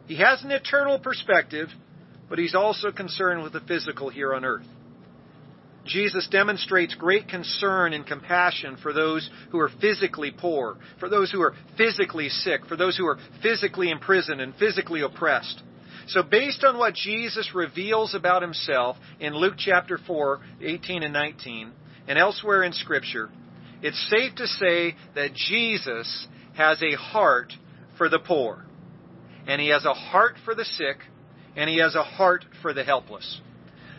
He 0.06 0.16
has 0.16 0.42
an 0.42 0.50
eternal 0.50 0.98
perspective, 0.98 1.68
but 2.30 2.38
he's 2.38 2.54
also 2.54 2.90
concerned 2.90 3.42
with 3.42 3.52
the 3.52 3.60
physical 3.60 4.08
here 4.08 4.32
on 4.32 4.44
earth. 4.44 4.66
Jesus 5.84 6.28
demonstrates 6.30 6.94
great 6.94 7.28
concern 7.28 7.92
and 7.92 8.06
compassion 8.06 8.76
for 8.80 8.92
those 8.92 9.28
who 9.50 9.58
are 9.58 9.70
physically 9.80 10.30
poor, 10.30 10.76
for 11.00 11.08
those 11.08 11.32
who 11.32 11.42
are 11.42 11.54
physically 11.76 12.28
sick, 12.28 12.64
for 12.66 12.76
those 12.76 12.96
who 12.96 13.06
are 13.06 13.18
physically 13.42 13.90
imprisoned 13.90 14.40
and 14.40 14.54
physically 14.54 15.00
oppressed. 15.00 15.62
So, 16.06 16.22
based 16.22 16.64
on 16.64 16.78
what 16.78 16.94
Jesus 16.94 17.50
reveals 17.54 18.14
about 18.14 18.42
himself 18.42 18.96
in 19.18 19.34
Luke 19.34 19.54
chapter 19.58 19.98
4, 19.98 20.40
18 20.60 21.02
and 21.02 21.12
19, 21.12 21.72
and 22.08 22.18
elsewhere 22.18 22.62
in 22.62 22.72
Scripture, 22.72 23.28
it's 23.82 24.10
safe 24.10 24.34
to 24.36 24.46
say 24.46 24.94
that 25.14 25.34
Jesus 25.34 26.28
has 26.54 26.82
a 26.82 26.96
heart 26.96 27.52
for 27.96 28.08
the 28.08 28.18
poor, 28.18 28.64
and 29.46 29.60
he 29.60 29.68
has 29.68 29.84
a 29.84 29.94
heart 29.94 30.34
for 30.44 30.54
the 30.54 30.64
sick, 30.64 30.98
and 31.56 31.68
he 31.68 31.78
has 31.78 31.94
a 31.94 32.02
heart 32.02 32.44
for 32.62 32.72
the 32.72 32.84
helpless. 32.84 33.40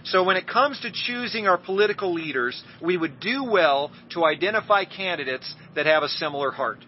So 0.04 0.24
when 0.24 0.38
it 0.38 0.48
comes 0.48 0.80
to 0.82 0.92
choosing 0.92 1.48
our 1.48 1.58
political 1.58 2.14
leaders, 2.14 2.62
we 2.82 2.98
would 2.98 3.20
do 3.20 3.44
well 3.44 3.92
to 4.12 4.26
identify 4.26 4.86
candidates 4.86 5.54
that 5.76 5.86
have 5.86 6.04
a 6.04 6.10
similar 6.10 6.52
heart. 6.52 6.80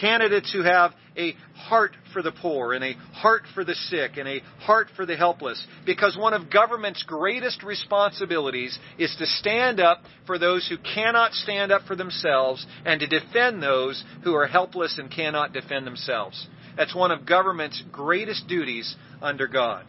Candidates 0.00 0.52
who 0.52 0.62
have 0.62 0.92
a 1.16 1.32
heart 1.54 1.96
for 2.12 2.22
the 2.22 2.32
poor 2.32 2.74
and 2.74 2.84
a 2.84 2.92
heart 3.12 3.42
for 3.54 3.64
the 3.64 3.74
sick 3.74 4.18
and 4.18 4.28
a 4.28 4.40
heart 4.60 4.88
for 4.94 5.06
the 5.06 5.16
helpless. 5.16 5.66
Because 5.86 6.16
one 6.16 6.34
of 6.34 6.50
government's 6.50 7.02
greatest 7.02 7.62
responsibilities 7.62 8.78
is 8.98 9.14
to 9.18 9.26
stand 9.26 9.80
up 9.80 10.02
for 10.26 10.38
those 10.38 10.68
who 10.68 10.76
cannot 10.76 11.32
stand 11.32 11.72
up 11.72 11.82
for 11.86 11.96
themselves 11.96 12.66
and 12.84 13.00
to 13.00 13.06
defend 13.06 13.62
those 13.62 14.02
who 14.22 14.34
are 14.34 14.46
helpless 14.46 14.98
and 14.98 15.10
cannot 15.10 15.52
defend 15.52 15.86
themselves. 15.86 16.46
That's 16.76 16.94
one 16.94 17.10
of 17.10 17.24
government's 17.24 17.82
greatest 17.90 18.46
duties 18.48 18.94
under 19.22 19.46
God. 19.46 19.86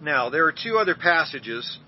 Now, 0.00 0.30
there 0.30 0.46
are 0.46 0.52
two 0.52 0.78
other 0.78 0.94
passages 0.94 1.78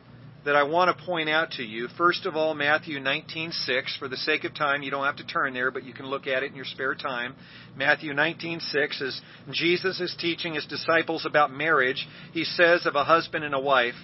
that 0.45 0.57
I 0.57 0.63
want 0.63 0.97
to 0.97 1.05
point 1.05 1.29
out 1.29 1.53
to 1.53 1.63
you. 1.63 1.89
First 1.99 2.25
of 2.27 2.35
all, 2.35 2.55
Matthew 2.55 2.99
19:6. 2.99 3.97
For 3.99 4.09
the 4.09 4.17
sake 4.17 4.45
of 4.45 4.55
time, 4.55 4.83
you 4.83 4.91
don't 4.91 5.05
have 5.05 5.17
to 5.17 5.27
turn 5.27 5.53
there, 5.53 5.71
but 5.71 5.85
you 5.85 5.93
can 5.93 6.07
look 6.07 6.27
at 6.27 6.43
it 6.43 6.51
in 6.51 6.57
your 6.57 6.65
spare 6.65 6.95
time. 6.95 7.37
Matthew 7.77 8.15
19:6 8.15 9.01
as 9.03 9.21
Jesus 9.51 10.01
is 10.01 10.15
teaching 10.17 10.55
his 10.55 10.65
disciples 10.67 11.27
about 11.27 11.53
marriage. 11.53 12.09
He 12.33 12.45
says 12.45 12.87
of 12.87 12.97
a 12.97 13.05
husband 13.05 13.45
and 13.45 13.55
a 13.55 13.61
wife, 13.61 13.97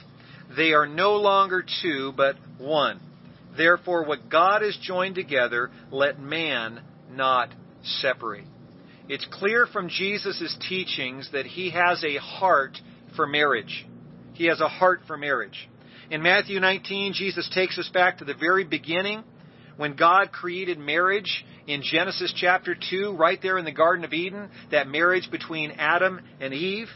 They 0.57 0.75
are 0.75 0.87
no 0.87 1.17
longer 1.17 1.65
two, 1.83 2.13
but 2.13 2.37
one. 2.59 3.01
Therefore, 3.57 4.05
what 4.05 4.29
God 4.29 4.63
has 4.63 4.77
joined 4.77 5.15
together, 5.15 5.71
let 5.91 6.21
man 6.21 6.83
not 7.11 7.51
separate. 7.83 8.45
It's 9.09 9.25
clear 9.25 9.67
from 9.67 9.89
Jesus' 9.89 10.57
teachings 10.69 11.31
that 11.33 11.47
he 11.47 11.71
has 11.71 12.05
a 12.05 12.17
heart 12.17 12.79
for 13.17 13.27
marriage. 13.27 13.87
He 14.37 14.47
has 14.49 14.61
a 14.61 14.69
heart 14.69 15.01
for 15.07 15.17
marriage. 15.17 15.69
In 16.11 16.23
Matthew 16.23 16.61
19, 16.61 17.15
Jesus 17.15 17.49
takes 17.55 17.79
us 17.79 17.89
back 17.93 18.19
to 18.19 18.27
the 18.27 18.35
very 18.35 18.65
beginning 18.65 19.25
when 19.79 19.97
God 19.97 20.31
created 20.31 20.79
marriage 20.79 21.45
in 21.67 21.83
Genesis 21.83 22.35
chapter 22.37 22.77
2, 22.91 23.17
right 23.17 23.39
there 23.41 23.57
in 23.57 23.65
the 23.65 23.73
Garden 23.73 24.05
of 24.05 24.13
Eden, 24.13 24.51
that 24.71 24.89
marriage 24.89 25.31
between 25.31 25.73
Adam 25.73 26.21
and 26.39 26.53
Eve. 26.53 26.89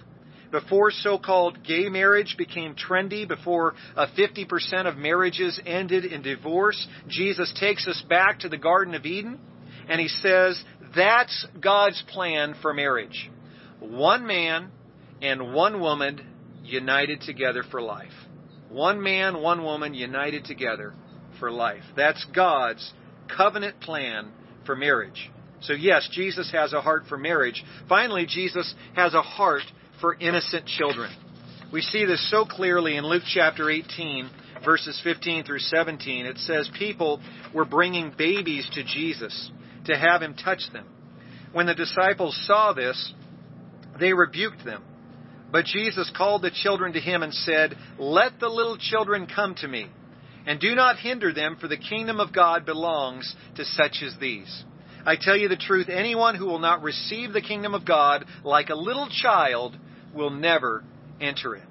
Before 0.51 0.91
so 0.91 1.17
called 1.19 1.65
gay 1.65 1.89
marriage 1.89 2.35
became 2.37 2.75
trendy, 2.75 3.27
before 3.27 3.75
uh, 3.97 4.07
50% 4.19 4.87
of 4.87 4.97
marriages 4.99 5.59
ended 5.65 6.05
in 6.05 6.21
divorce, 6.21 6.87
Jesus 7.09 7.53
takes 7.59 7.89
us 7.89 8.03
back 8.09 8.41
to 8.41 8.51
the 8.51 8.59
Garden 8.59 8.95
of 8.95 9.07
Eden 9.07 9.39
and 9.89 9.99
he 9.99 10.09
says, 10.09 10.63
That's 10.95 11.47
God's 11.59 12.03
plan 12.09 12.55
for 12.61 12.75
marriage. 12.75 13.31
One 13.81 14.27
man 14.27 14.71
and 15.23 15.55
one 15.55 15.81
woman 15.81 16.21
united 16.71 17.21
together 17.23 17.63
for 17.71 17.81
life. 17.81 18.13
One 18.69 19.03
man, 19.03 19.43
one 19.43 19.63
woman 19.63 19.95
united 19.95 20.45
together 20.45 20.95
for 21.39 21.51
life. 21.51 21.83
That's 21.97 22.25
God's 22.35 22.93
covenant 23.37 23.81
plan 23.81 24.31
for 24.65 24.77
marriage. 24.77 25.31
So, 25.63 25.73
yes, 25.75 26.09
Jesus 26.13 26.51
has 26.53 26.73
a 26.73 26.81
heart 26.81 27.05
for 27.09 27.19
marriage. 27.19 27.63
Finally, 27.89 28.27
Jesus 28.27 28.75
has 28.95 29.15
a 29.15 29.23
heart 29.23 29.63
for 30.01 30.15
innocent 30.15 30.67
children. 30.67 31.11
We 31.73 31.83
see 31.83 32.05
this 32.05 32.31
so 32.31 32.45
clearly 32.45 32.97
in 32.97 33.05
Luke 33.05 33.23
chapter 33.27 33.71
18, 33.71 34.31
verses 34.65 35.01
15 35.05 35.45
through 35.45 35.59
17. 35.59 36.27
It 36.27 36.39
says, 36.39 36.71
People 36.79 37.21
were 37.55 37.65
bringing 37.65 38.13
babies 38.17 38.69
to 38.75 38.83
Jesus 38.83 39.51
to 39.87 39.97
have 39.97 40.23
him 40.23 40.35
touch 40.35 40.63
them. 40.73 40.87
When 41.53 41.67
the 41.67 41.75
disciples 41.75 42.41
saw 42.47 42.73
this, 42.73 43.13
they 43.99 44.13
rebuked 44.13 44.65
them. 44.65 44.83
But 45.53 45.65
Jesus 45.65 46.11
called 46.17 46.43
the 46.43 46.51
children 46.51 46.93
to 46.93 47.01
him 47.01 47.23
and 47.23 47.35
said, 47.35 47.77
Let 47.99 48.39
the 48.39 48.49
little 48.49 48.77
children 48.79 49.27
come 49.27 49.55
to 49.57 49.69
me, 49.69 49.87
and 50.47 50.61
do 50.61 50.75
not 50.75 50.99
hinder 50.99 51.33
them, 51.33 51.57
for 51.61 51.69
the 51.69 51.77
kingdom 51.77 52.21
of 52.21 52.33
God 52.33 52.65
belongs 52.65 53.35
to 53.57 53.65
such 53.65 54.03
as 54.05 54.15
these. 54.21 54.65
I 55.05 55.17
tell 55.21 55.37
you 55.37 55.49
the 55.49 55.57
truth, 55.57 55.89
anyone 55.89 56.35
who 56.35 56.47
will 56.47 56.59
not 56.59 56.83
receive 56.83 57.33
the 57.33 57.41
kingdom 57.41 57.75
of 57.75 57.87
God 57.87 58.27
like 58.45 58.69
a 58.69 58.75
little 58.75 59.09
child 59.09 59.77
will 60.15 60.31
never 60.31 60.85
enter 61.21 61.57
it. 61.57 61.65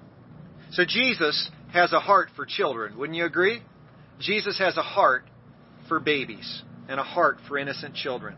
So 0.72 0.84
Jesus 0.86 1.50
has 1.72 1.94
a 1.94 2.00
heart 2.00 2.30
for 2.36 2.46
children, 2.46 2.98
wouldn't 2.98 3.18
you 3.18 3.26
agree? 3.26 3.62
Jesus 4.20 4.58
has 4.60 4.78
a 4.78 4.82
heart 4.82 5.24
for 5.88 6.00
babies 6.00 6.64
and 6.88 7.00
a 7.00 7.04
heart 7.04 7.38
for 7.48 7.58
innocent 7.58 7.96
children. 7.96 8.36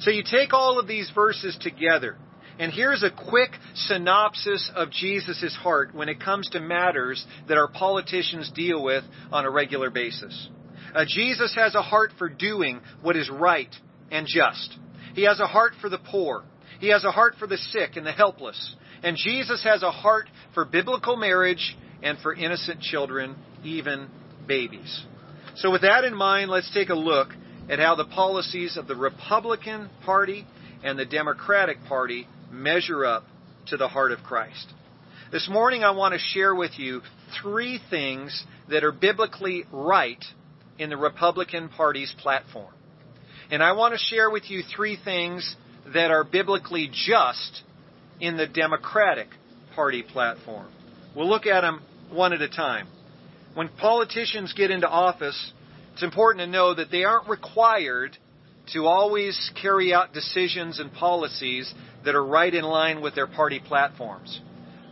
So 0.00 0.10
you 0.10 0.22
take 0.28 0.52
all 0.52 0.78
of 0.78 0.86
these 0.86 1.10
verses 1.14 1.56
together, 1.60 2.16
and 2.58 2.72
here's 2.72 3.02
a 3.02 3.10
quick 3.10 3.50
synopsis 3.74 4.70
of 4.74 4.90
Jesus' 4.90 5.56
heart 5.60 5.94
when 5.94 6.08
it 6.08 6.20
comes 6.20 6.48
to 6.50 6.60
matters 6.60 7.24
that 7.48 7.58
our 7.58 7.68
politicians 7.68 8.50
deal 8.54 8.82
with 8.82 9.04
on 9.30 9.44
a 9.44 9.50
regular 9.50 9.90
basis. 9.90 10.48
Uh, 10.94 11.04
Jesus 11.06 11.54
has 11.54 11.74
a 11.74 11.82
heart 11.82 12.10
for 12.18 12.28
doing 12.28 12.80
what 13.00 13.16
is 13.16 13.30
right 13.30 13.74
and 14.10 14.26
just. 14.26 14.76
He 15.14 15.24
has 15.24 15.40
a 15.40 15.46
heart 15.46 15.72
for 15.80 15.88
the 15.88 15.98
poor. 15.98 16.44
He 16.80 16.88
has 16.88 17.04
a 17.04 17.10
heart 17.10 17.34
for 17.38 17.46
the 17.46 17.56
sick 17.56 17.96
and 17.96 18.06
the 18.06 18.12
helpless. 18.12 18.76
And 19.02 19.16
Jesus 19.16 19.62
has 19.64 19.82
a 19.82 19.90
heart 19.90 20.28
for 20.54 20.64
biblical 20.64 21.16
marriage 21.16 21.76
and 22.02 22.18
for 22.18 22.34
innocent 22.34 22.80
children, 22.80 23.36
even 23.64 24.08
babies. 24.46 25.04
So, 25.56 25.70
with 25.70 25.82
that 25.82 26.04
in 26.04 26.14
mind, 26.14 26.50
let's 26.50 26.72
take 26.72 26.88
a 26.88 26.94
look 26.94 27.28
at 27.68 27.78
how 27.78 27.94
the 27.94 28.04
policies 28.04 28.76
of 28.76 28.86
the 28.86 28.96
Republican 28.96 29.90
Party 30.04 30.46
and 30.82 30.98
the 30.98 31.04
Democratic 31.04 31.84
Party 31.84 32.26
measure 32.52 33.04
up 33.04 33.24
to 33.68 33.76
the 33.76 33.88
heart 33.88 34.12
of 34.12 34.20
Christ. 34.20 34.72
This 35.32 35.48
morning, 35.48 35.82
I 35.82 35.92
want 35.92 36.12
to 36.12 36.20
share 36.20 36.54
with 36.54 36.78
you 36.78 37.00
three 37.40 37.80
things 37.88 38.44
that 38.68 38.84
are 38.84 38.92
biblically 38.92 39.64
right 39.72 40.22
in 40.78 40.90
the 40.90 40.96
Republican 40.96 41.70
Party's 41.70 42.14
platform. 42.18 42.72
And 43.50 43.62
I 43.62 43.72
want 43.72 43.94
to 43.94 43.98
share 43.98 44.30
with 44.30 44.50
you 44.50 44.62
three 44.76 44.98
things 45.02 45.56
that 45.94 46.10
are 46.10 46.24
biblically 46.24 46.90
just 46.92 47.62
in 48.20 48.36
the 48.36 48.46
Democratic 48.46 49.28
Party 49.74 50.02
platform. 50.02 50.70
We'll 51.16 51.28
look 51.28 51.46
at 51.46 51.62
them 51.62 51.82
one 52.10 52.32
at 52.32 52.42
a 52.42 52.48
time. 52.48 52.86
When 53.54 53.68
politicians 53.68 54.52
get 54.54 54.70
into 54.70 54.88
office, 54.88 55.52
it's 55.94 56.02
important 56.02 56.44
to 56.44 56.50
know 56.50 56.74
that 56.74 56.90
they 56.90 57.04
aren't 57.04 57.28
required 57.28 58.16
to 58.72 58.86
always 58.86 59.50
carry 59.60 59.92
out 59.92 60.12
decisions 60.12 60.78
and 60.78 60.92
policies 60.92 61.72
that 62.04 62.14
are 62.14 62.24
right 62.24 62.52
in 62.52 62.64
line 62.64 63.00
with 63.00 63.14
their 63.14 63.26
party 63.26 63.60
platforms. 63.60 64.40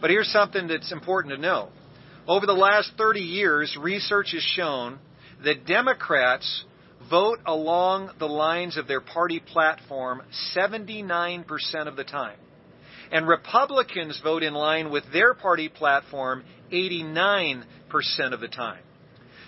But 0.01 0.11
here's 0.11 0.31
something 0.33 0.69
that's 0.69 0.93
important 0.93 1.35
to 1.35 1.41
know. 1.41 1.69
Over 2.27 2.47
the 2.47 2.53
last 2.53 2.93
30 2.97 3.21
years, 3.21 3.77
research 3.81 4.33
has 4.33 4.43
shown 4.43 4.99
that 5.45 5.67
Democrats 5.67 6.65
vote 7.09 7.39
along 7.47 8.11
the 8.19 8.27
lines 8.27 8.77
of 8.77 8.87
their 8.87 9.01
party 9.01 9.41
platform 9.41 10.23
79% 10.57 11.45
of 11.87 11.97
the 11.97 12.05
time. 12.05 12.39
And 13.11 13.27
Republicans 13.27 14.21
vote 14.23 14.43
in 14.43 14.55
line 14.55 14.91
with 14.91 15.05
their 15.13 15.35
party 15.35 15.69
platform 15.69 16.45
89% 16.73 17.65
of 18.33 18.41
the 18.41 18.49
time. 18.49 18.83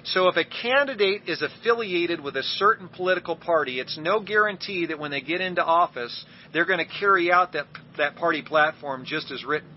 So 0.05 0.27
if 0.29 0.37
a 0.37 0.45
candidate 0.45 1.23
is 1.29 1.43
affiliated 1.43 2.21
with 2.21 2.37
a 2.37 2.43
certain 2.43 2.88
political 2.88 3.37
party, 3.37 3.79
it's 3.79 3.97
no 3.97 4.21
guarantee 4.21 4.87
that 4.87 4.99
when 4.99 5.12
they 5.12 5.21
get 5.21 5.41
into 5.41 5.65
office, 5.65 6.25
they're 6.53 6.65
going 6.65 6.85
to 6.85 6.99
carry 7.01 7.31
out 7.31 7.53
that, 7.53 7.67
that 7.99 8.17
party 8.17 8.43
platform 8.43 9.05
just 9.07 9.31
as 9.31 9.45
written. 9.45 9.71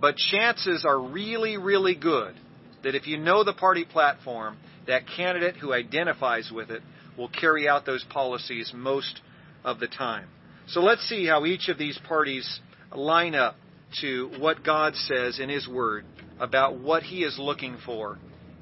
But 0.00 0.16
chances 0.16 0.84
are 0.84 1.00
really, 1.00 1.56
really 1.56 1.96
good 1.96 2.36
that 2.84 2.94
if 2.94 3.08
you 3.08 3.18
know 3.18 3.42
the 3.42 3.52
party 3.52 3.84
platform, 3.84 4.56
that 4.86 5.02
candidate 5.16 5.56
who 5.56 5.72
identifies 5.72 6.50
with 6.54 6.70
it 6.70 6.82
will 7.16 7.28
carry 7.28 7.68
out 7.68 7.84
those 7.84 8.04
policies 8.04 8.72
most 8.72 9.20
of 9.64 9.80
the 9.80 9.88
time. 9.88 10.28
So 10.68 10.80
let's 10.80 11.02
see 11.08 11.26
how 11.26 11.44
each 11.44 11.68
of 11.68 11.78
these 11.78 11.98
parties 12.06 12.60
line 12.94 13.34
up 13.34 13.56
to 14.00 14.30
what 14.38 14.62
God 14.62 14.94
says 14.94 15.40
in 15.40 15.48
His 15.48 15.66
Word 15.66 16.04
about 16.38 16.78
what 16.78 17.02
He 17.02 17.24
is 17.24 17.36
looking 17.38 17.78
for 17.84 18.18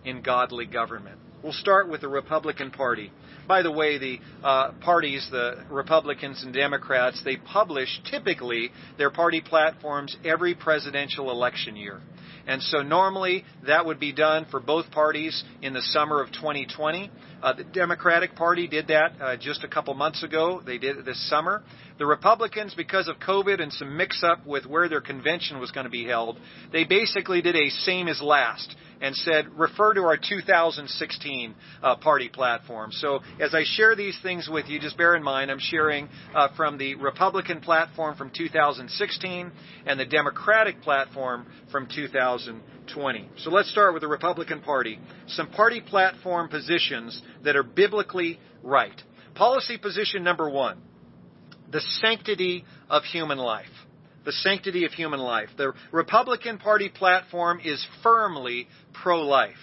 in 0.07 0.23
godly 0.23 0.65
government. 0.65 1.19
We'll 1.43 1.53
start 1.53 1.91
with 1.91 2.01
the 2.01 2.09
Republican 2.09 2.71
Party. 2.71 3.13
By 3.47 3.63
the 3.63 3.71
way, 3.71 3.99
the 3.99 4.19
uh, 4.43 4.73
parties, 4.81 5.29
the 5.31 5.65
Republicans 5.71 6.43
and 6.43 6.53
Democrats, 6.53 7.23
they 7.25 7.37
publish 7.37 8.01
typically 8.11 8.71
their 8.99 9.11
party 9.11 9.41
platforms 9.41 10.17
every 10.25 10.55
presidential 10.55 11.31
election 11.31 11.77
year. 11.77 12.01
And 12.49 12.63
so 12.63 12.83
normally 12.83 13.45
that 13.67 13.85
would 13.85 13.99
be 13.99 14.13
done 14.13 14.47
for 14.51 14.61
both 14.61 14.91
parties 14.91 15.45
in 15.63 15.73
the 15.73 15.83
summer 15.83 16.23
of 16.23 16.33
2020. 16.33 17.11
Uh, 17.43 17.53
the 17.53 17.65
Democratic 17.65 18.35
Party 18.35 18.67
did 18.69 18.89
that 18.89 19.13
uh, 19.21 19.37
just 19.37 19.65
a 19.65 19.69
couple 19.69 19.95
months 19.95 20.23
ago. 20.23 20.63
They 20.65 20.79
did 20.79 20.97
it 20.97 21.05
this 21.05 21.29
summer. 21.29 21.63
The 21.99 22.07
Republicans, 22.07 22.75
because 22.75 23.09
of 23.09 23.17
COVID 23.19 23.61
and 23.61 23.73
some 23.73 23.97
mix 23.97 24.23
up 24.23 24.47
with 24.47 24.65
where 24.67 24.89
their 24.89 25.01
convention 25.01 25.59
was 25.59 25.71
going 25.71 25.85
to 25.85 25.91
be 25.91 26.07
held, 26.07 26.39
they 26.73 26.85
basically 26.85 27.43
did 27.43 27.57
a 27.57 27.69
same 27.71 28.09
as 28.09 28.21
last 28.21 28.75
and 29.01 29.15
said, 29.15 29.47
refer 29.59 29.95
to 29.95 30.01
our 30.03 30.17
2016 30.17 31.55
uh, 31.83 31.97
party 31.97 32.29
platform. 32.29 32.93
So 32.93 33.21
as 33.41 33.55
I 33.55 33.63
share 33.65 33.97
these 33.97 34.19
things 34.23 34.49
with 34.49 34.69
you, 34.69 34.81
just 34.81 34.97
bear 34.97 35.15
in 35.17 35.23
mind 35.23 35.51
I'm 35.51 35.59
sharing 35.59 36.09
uh, 36.35 36.49
from 36.57 36.79
the 36.79 36.95
Republican 36.97 37.61
platform 37.61 38.17
from 38.17 38.31
2016 38.37 39.53
and 39.87 40.01
the 40.01 40.07
Democratic 40.07 40.81
platform 40.83 41.47
from 41.71 41.89
2020. 41.95 43.29
So 43.39 43.51
let's 43.51 43.71
start 43.71 43.93
with 43.93 44.03
the 44.03 44.09
Republican 44.09 44.61
Party. 44.61 44.99
Some 45.29 45.51
party 45.51 45.81
platform 45.81 46.49
positions 46.49 47.21
that 47.45 47.57
are 47.57 47.63
biblically 47.63 48.39
right. 48.63 49.01
Policy 49.35 49.79
position 49.79 50.25
number 50.25 50.49
one 50.49 50.81
the 51.71 51.81
sanctity 52.01 52.65
of 52.89 53.03
human 53.03 53.39
life 53.39 53.67
the 54.27 54.33
sanctity 54.33 54.85
of 54.85 54.93
human 54.93 55.21
life. 55.21 55.49
The 55.57 55.73
Republican 55.93 56.59
Party 56.59 56.91
platform 56.91 57.61
is 57.65 57.87
firmly 58.03 58.69
pro-life. 58.93 59.55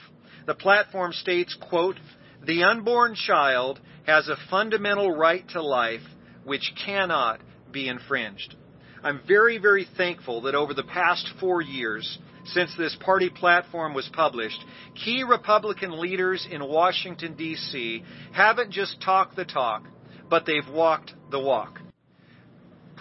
The 0.47 0.55
platform 0.55 1.11
states, 1.11 1.55
quote, 1.69 1.97
the 2.43 2.63
unborn 2.63 3.13
child 3.13 3.79
has 4.07 4.27
a 4.27 4.37
fundamental 4.49 5.11
right 5.11 5.47
to 5.49 5.61
life 5.61 6.01
which 6.45 6.73
cannot 6.85 7.41
be 7.71 7.87
infringed. 7.87 8.55
I'm 9.03 9.21
very, 9.27 9.57
very 9.57 9.85
thankful 9.97 10.41
that 10.43 10.55
over 10.55 10.73
the 10.73 10.83
past 10.83 11.29
four 11.39 11.61
years, 11.61 12.17
since 12.45 12.73
this 12.77 12.95
party 13.01 13.29
platform 13.29 13.93
was 13.93 14.09
published, 14.13 14.59
key 15.03 15.23
Republican 15.23 15.99
leaders 15.99 16.47
in 16.49 16.65
Washington, 16.65 17.35
D.C. 17.35 18.03
haven't 18.31 18.71
just 18.71 19.01
talked 19.01 19.35
the 19.35 19.45
talk, 19.45 19.83
but 20.29 20.45
they've 20.45 20.67
walked 20.69 21.13
the 21.31 21.39
walk. 21.39 21.82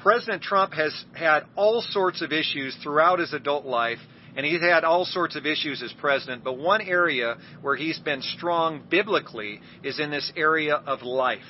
President 0.03 0.43
Trump 0.43 0.73
has 0.75 1.05
had 1.15 1.45
all 1.55 1.81
sorts 1.81 2.23
of 2.23 2.33
issues 2.33 2.77
throughout 2.83 3.21
his 3.21 3.33
adult 3.33 3.65
life, 3.65 4.01
And 4.35 4.47
he's 4.47 4.63
had 4.63 4.83
all 4.83 5.05
sorts 5.05 5.37
of 5.37 5.45
issues 5.45 5.83
as 5.83 5.93
president, 6.01 6.43
but 6.43 6.59
one 6.59 6.81
area 6.81 7.37
where 7.61 7.77
he's 7.77 7.99
been 7.99 8.23
strong 8.23 8.83
biblically 8.89 9.61
is 9.83 10.01
in 10.01 10.11
this 10.11 10.33
area 10.37 10.75
of 10.75 11.03
life. 11.03 11.41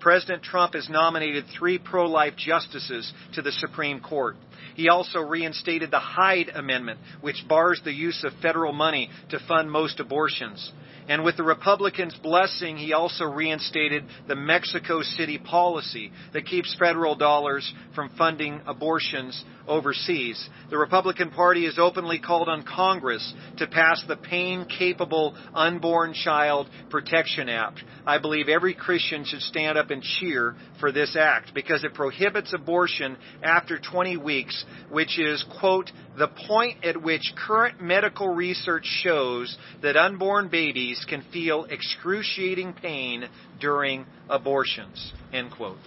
President 0.00 0.42
Trump 0.42 0.72
has 0.72 0.88
nominated 0.88 1.44
three 1.58 1.78
pro 1.78 2.06
life 2.06 2.34
justices 2.34 3.12
to 3.34 3.42
the 3.42 3.52
Supreme 3.52 4.00
Court. 4.00 4.36
He 4.74 4.88
also 4.88 5.20
reinstated 5.20 5.90
the 5.90 5.98
Hyde 5.98 6.50
Amendment, 6.54 6.98
which 7.20 7.46
bars 7.48 7.80
the 7.84 7.92
use 7.92 8.24
of 8.24 8.32
federal 8.40 8.72
money 8.72 9.10
to 9.30 9.38
fund 9.46 9.70
most 9.70 10.00
abortions. 10.00 10.72
And 11.08 11.24
with 11.24 11.36
the 11.36 11.42
Republicans' 11.42 12.14
blessing, 12.22 12.76
he 12.76 12.92
also 12.92 13.24
reinstated 13.24 14.04
the 14.28 14.36
Mexico 14.36 15.02
City 15.02 15.36
policy 15.38 16.12
that 16.32 16.46
keeps 16.46 16.76
federal 16.78 17.16
dollars 17.16 17.72
from 17.94 18.10
funding 18.16 18.60
abortions 18.66 19.44
overseas. 19.66 20.48
The 20.70 20.78
Republican 20.78 21.30
Party 21.30 21.64
has 21.66 21.78
openly 21.78 22.18
called 22.18 22.48
on 22.48 22.62
Congress 22.62 23.34
to 23.58 23.66
pass 23.66 24.02
the 24.06 24.16
Pain 24.16 24.66
Capable 24.66 25.34
Unborn 25.54 26.14
Child 26.14 26.68
Protection 26.90 27.48
Act. 27.48 27.80
I 28.06 28.18
believe 28.18 28.48
every 28.48 28.74
Christian 28.74 29.24
should 29.24 29.42
stand 29.42 29.78
up 29.78 29.90
and 29.90 30.02
cheer 30.02 30.54
for 30.80 30.90
this 30.92 31.16
act 31.18 31.54
because 31.54 31.84
it 31.84 31.94
prohibits 31.94 32.52
abortion 32.52 33.16
after 33.42 33.78
20 33.78 34.16
weeks, 34.16 34.64
which 34.90 35.18
is, 35.18 35.44
quote, 35.58 35.90
the 36.18 36.28
point 36.28 36.84
at 36.84 37.00
which 37.00 37.32
current 37.46 37.80
medical 37.80 38.28
research 38.28 38.84
shows 38.84 39.56
that 39.82 39.96
unborn 39.96 40.48
babies 40.48 41.04
can 41.08 41.22
feel 41.32 41.64
excruciating 41.64 42.74
pain 42.74 43.28
during 43.60 44.04
abortions, 44.28 45.12
end 45.32 45.50
quote. 45.50 45.78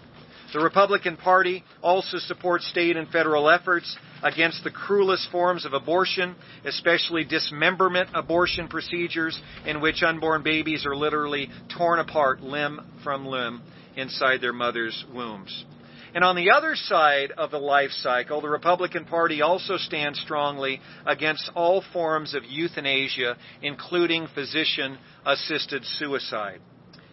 The 0.55 0.61
Republican 0.61 1.17
Party 1.17 1.65
also 1.83 2.17
supports 2.17 2.65
state 2.69 2.95
and 2.95 3.09
federal 3.09 3.49
efforts 3.49 3.97
against 4.23 4.63
the 4.63 4.71
cruelest 4.71 5.29
forms 5.29 5.65
of 5.65 5.73
abortion, 5.73 6.33
especially 6.63 7.25
dismemberment 7.25 8.11
abortion 8.13 8.69
procedures 8.69 9.37
in 9.65 9.81
which 9.81 10.01
unborn 10.01 10.43
babies 10.43 10.85
are 10.85 10.95
literally 10.95 11.49
torn 11.77 11.99
apart 11.99 12.39
limb 12.39 12.79
from 13.03 13.25
limb 13.25 13.63
inside 13.97 14.39
their 14.39 14.53
mother's 14.53 15.03
wombs. 15.13 15.65
And 16.13 16.23
on 16.23 16.37
the 16.37 16.51
other 16.51 16.75
side 16.75 17.31
of 17.31 17.51
the 17.51 17.59
life 17.59 17.91
cycle, 17.91 18.39
the 18.39 18.47
Republican 18.47 19.03
Party 19.03 19.41
also 19.41 19.75
stands 19.75 20.21
strongly 20.21 20.79
against 21.05 21.51
all 21.53 21.83
forms 21.91 22.33
of 22.33 22.45
euthanasia, 22.45 23.35
including 23.61 24.27
physician 24.33 24.99
assisted 25.25 25.83
suicide. 25.83 26.61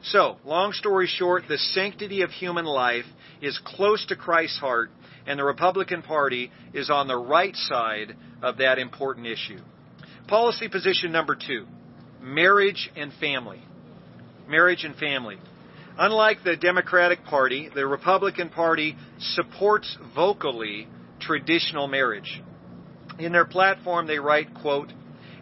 So, 0.04 0.36
long 0.44 0.72
story 0.72 1.06
short, 1.06 1.44
the 1.48 1.58
sanctity 1.58 2.22
of 2.22 2.30
human 2.30 2.64
life 2.64 3.04
is 3.40 3.58
close 3.64 4.04
to 4.06 4.16
Christ's 4.16 4.58
heart, 4.58 4.90
and 5.26 5.38
the 5.38 5.44
Republican 5.44 6.02
Party 6.02 6.50
is 6.74 6.90
on 6.90 7.06
the 7.06 7.16
right 7.16 7.54
side 7.54 8.16
of 8.42 8.56
that 8.56 8.80
important 8.80 9.28
issue. 9.28 9.60
Policy 10.26 10.68
position 10.68 11.12
number 11.12 11.36
two 11.36 11.66
marriage 12.20 12.90
and 12.96 13.12
family. 13.14 13.62
Marriage 14.48 14.82
and 14.84 14.96
family. 14.96 15.38
Unlike 15.96 16.38
the 16.44 16.56
Democratic 16.56 17.24
Party, 17.24 17.68
the 17.72 17.86
Republican 17.86 18.48
Party 18.48 18.96
supports 19.18 19.96
vocally 20.16 20.88
traditional 21.20 21.86
marriage. 21.86 22.42
In 23.20 23.30
their 23.30 23.44
platform, 23.44 24.08
they 24.08 24.18
write, 24.18 24.52
quote, 24.54 24.92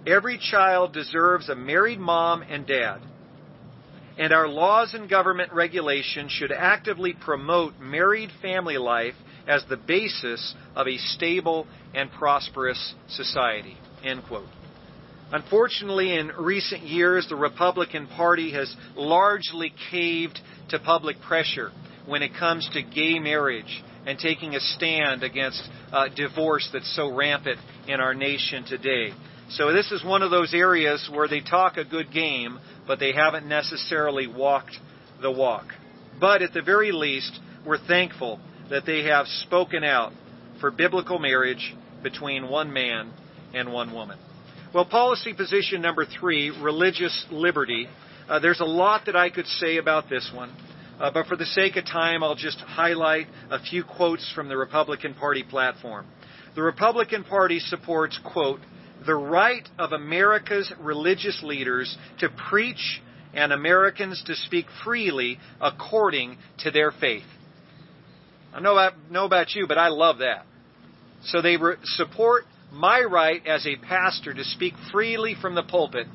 Every 0.06 0.38
child 0.38 0.92
deserves 0.92 1.48
a 1.48 1.54
married 1.54 2.00
mom 2.00 2.42
and 2.42 2.66
dad 2.66 3.00
and 4.20 4.34
our 4.34 4.46
laws 4.46 4.92
and 4.92 5.08
government 5.08 5.50
regulations 5.50 6.30
should 6.30 6.52
actively 6.52 7.14
promote 7.14 7.80
married 7.80 8.28
family 8.42 8.76
life 8.76 9.14
as 9.48 9.64
the 9.70 9.78
basis 9.78 10.54
of 10.76 10.86
a 10.86 10.98
stable 10.98 11.66
and 11.94 12.12
prosperous 12.12 12.94
society. 13.08 13.78
End 14.04 14.22
quote. 14.28 14.46
Unfortunately, 15.32 16.18
in 16.18 16.28
recent 16.38 16.82
years, 16.82 17.26
the 17.30 17.36
Republican 17.36 18.08
Party 18.08 18.52
has 18.52 18.76
largely 18.94 19.72
caved 19.90 20.38
to 20.68 20.78
public 20.78 21.18
pressure 21.22 21.70
when 22.04 22.22
it 22.22 22.34
comes 22.38 22.68
to 22.74 22.82
gay 22.82 23.18
marriage 23.18 23.82
and 24.04 24.18
taking 24.18 24.54
a 24.54 24.60
stand 24.60 25.22
against 25.22 25.62
uh, 25.92 26.08
divorce 26.14 26.68
that's 26.74 26.94
so 26.94 27.10
rampant 27.16 27.58
in 27.88 28.00
our 28.00 28.12
nation 28.12 28.64
today. 28.66 29.14
So, 29.50 29.72
this 29.72 29.90
is 29.90 30.04
one 30.04 30.22
of 30.22 30.30
those 30.30 30.54
areas 30.54 31.08
where 31.12 31.26
they 31.26 31.40
talk 31.40 31.76
a 31.76 31.84
good 31.84 32.12
game, 32.12 32.60
but 32.90 32.98
they 32.98 33.12
haven't 33.12 33.46
necessarily 33.46 34.26
walked 34.26 34.76
the 35.22 35.30
walk. 35.30 35.66
But 36.18 36.42
at 36.42 36.52
the 36.52 36.60
very 36.60 36.90
least, 36.90 37.38
we're 37.64 37.78
thankful 37.78 38.40
that 38.68 38.84
they 38.84 39.04
have 39.04 39.28
spoken 39.28 39.84
out 39.84 40.12
for 40.60 40.72
biblical 40.72 41.20
marriage 41.20 41.72
between 42.02 42.48
one 42.48 42.72
man 42.72 43.12
and 43.54 43.72
one 43.72 43.94
woman. 43.94 44.18
Well, 44.74 44.84
policy 44.86 45.34
position 45.34 45.80
number 45.80 46.04
three, 46.04 46.50
religious 46.50 47.26
liberty. 47.30 47.86
Uh, 48.28 48.40
there's 48.40 48.58
a 48.58 48.64
lot 48.64 49.06
that 49.06 49.14
I 49.14 49.30
could 49.30 49.46
say 49.46 49.76
about 49.76 50.10
this 50.10 50.28
one, 50.34 50.50
uh, 50.98 51.12
but 51.14 51.28
for 51.28 51.36
the 51.36 51.46
sake 51.46 51.76
of 51.76 51.84
time, 51.84 52.24
I'll 52.24 52.34
just 52.34 52.58
highlight 52.58 53.28
a 53.52 53.60
few 53.60 53.84
quotes 53.84 54.28
from 54.34 54.48
the 54.48 54.56
Republican 54.56 55.14
Party 55.14 55.44
platform. 55.44 56.06
The 56.56 56.62
Republican 56.62 57.22
Party 57.22 57.60
supports, 57.60 58.18
quote, 58.24 58.58
the 59.06 59.14
right 59.14 59.66
of 59.78 59.92
America's 59.92 60.72
religious 60.80 61.42
leaders 61.42 61.96
to 62.18 62.28
preach 62.28 63.00
and 63.32 63.52
Americans 63.52 64.22
to 64.26 64.34
speak 64.34 64.66
freely 64.84 65.38
according 65.60 66.36
to 66.58 66.70
their 66.70 66.90
faith. 66.90 67.24
I 68.52 68.60
know 68.60 68.72
about, 68.72 69.10
know 69.10 69.24
about 69.24 69.54
you, 69.54 69.66
but 69.66 69.78
I 69.78 69.88
love 69.88 70.18
that. 70.18 70.44
So 71.24 71.40
they 71.40 71.56
re- 71.56 71.76
support 71.82 72.44
my 72.72 73.00
right 73.00 73.44
as 73.46 73.66
a 73.66 73.76
pastor 73.76 74.34
to 74.34 74.44
speak 74.44 74.74
freely 74.90 75.36
from 75.40 75.54
the 75.54 75.62
pulpit 75.62 76.06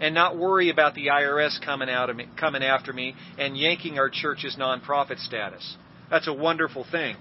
and 0.00 0.14
not 0.14 0.36
worry 0.36 0.70
about 0.70 0.94
the 0.94 1.06
IRS 1.06 1.64
coming 1.64 1.88
out 1.88 2.10
of 2.10 2.16
me, 2.16 2.26
coming 2.38 2.62
after 2.62 2.92
me 2.92 3.14
and 3.38 3.56
yanking 3.56 3.98
our 3.98 4.10
church's 4.10 4.56
nonprofit 4.58 5.18
status. 5.24 5.76
That's 6.10 6.28
a 6.28 6.32
wonderful 6.32 6.84
thing. 6.90 7.16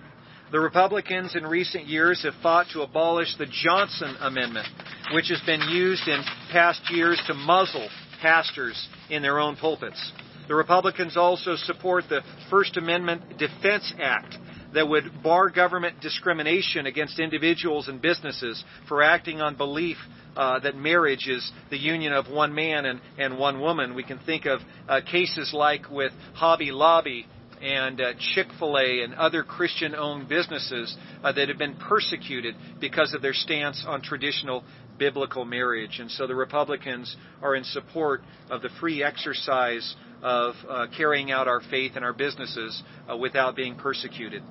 The 0.53 0.59
Republicans 0.59 1.35
in 1.35 1.47
recent 1.47 1.87
years 1.87 2.21
have 2.21 2.35
fought 2.43 2.67
to 2.73 2.83
abolish 2.83 3.35
the 3.39 3.47
Johnson 3.47 4.15
Amendment, 4.19 4.67
which 5.11 5.29
has 5.29 5.41
been 5.47 5.61
used 5.61 6.07
in 6.07 6.21
past 6.51 6.79
years 6.91 7.19
to 7.25 7.33
muzzle 7.33 7.89
pastors 8.21 8.87
in 9.09 9.23
their 9.23 9.39
own 9.39 9.55
pulpits. 9.55 10.11
The 10.47 10.53
Republicans 10.53 11.17
also 11.17 11.55
support 11.55 12.03
the 12.07 12.21
First 12.51 12.77
Amendment 12.77 13.39
Defense 13.39 13.95
Act 13.99 14.37
that 14.75 14.87
would 14.87 15.23
bar 15.23 15.49
government 15.49 16.01
discrimination 16.01 16.85
against 16.85 17.19
individuals 17.19 17.87
and 17.87 17.99
businesses 17.99 18.63
for 18.87 19.01
acting 19.01 19.41
on 19.41 19.55
belief 19.55 19.97
uh, 20.37 20.59
that 20.59 20.75
marriage 20.75 21.27
is 21.27 21.51
the 21.71 21.79
union 21.79 22.13
of 22.13 22.29
one 22.29 22.53
man 22.53 22.85
and, 22.85 23.01
and 23.17 23.39
one 23.39 23.59
woman. 23.59 23.95
We 23.95 24.03
can 24.03 24.19
think 24.19 24.45
of 24.45 24.59
uh, 24.87 25.01
cases 25.01 25.51
like 25.51 25.89
with 25.89 26.11
Hobby 26.35 26.71
Lobby 26.71 27.25
and 27.63 28.02
uh, 28.02 28.13
Chick 28.36 28.47
fil 28.60 28.78
A 28.78 29.04
and 29.04 29.13
other 29.13 29.41
Christian 29.41 29.95
owned 29.95 30.28
businesses 30.28 30.95
uh, 31.23 31.32
that 31.32 31.47
have 31.47 31.58
been 31.58 31.78
persecuted 31.78 32.56
because 32.82 33.13
of 33.13 33.21
their 33.21 33.34
stance 33.34 33.86
on 33.88 34.02
traditional 34.02 34.65
biblical 34.99 35.45
marriage. 35.45 35.99
And 35.99 36.12
so 36.12 36.28
the 36.28 36.36
Republicans 36.36 37.15
are 37.41 37.56
in 37.56 37.63
support 37.63 38.21
of 38.49 38.62
the 38.62 38.69
free 38.82 39.02
exercise 39.02 39.95
of 40.21 40.56
uh, 40.69 40.88
carrying 40.95 41.32
out 41.32 41.47
our 41.47 41.62
faith 41.69 41.95
in 41.95 42.04
our 42.04 42.13
businesses 42.13 42.84
uh, 43.10 43.15
without 43.15 43.56
being 43.56 43.76
persecuted. 43.76 44.43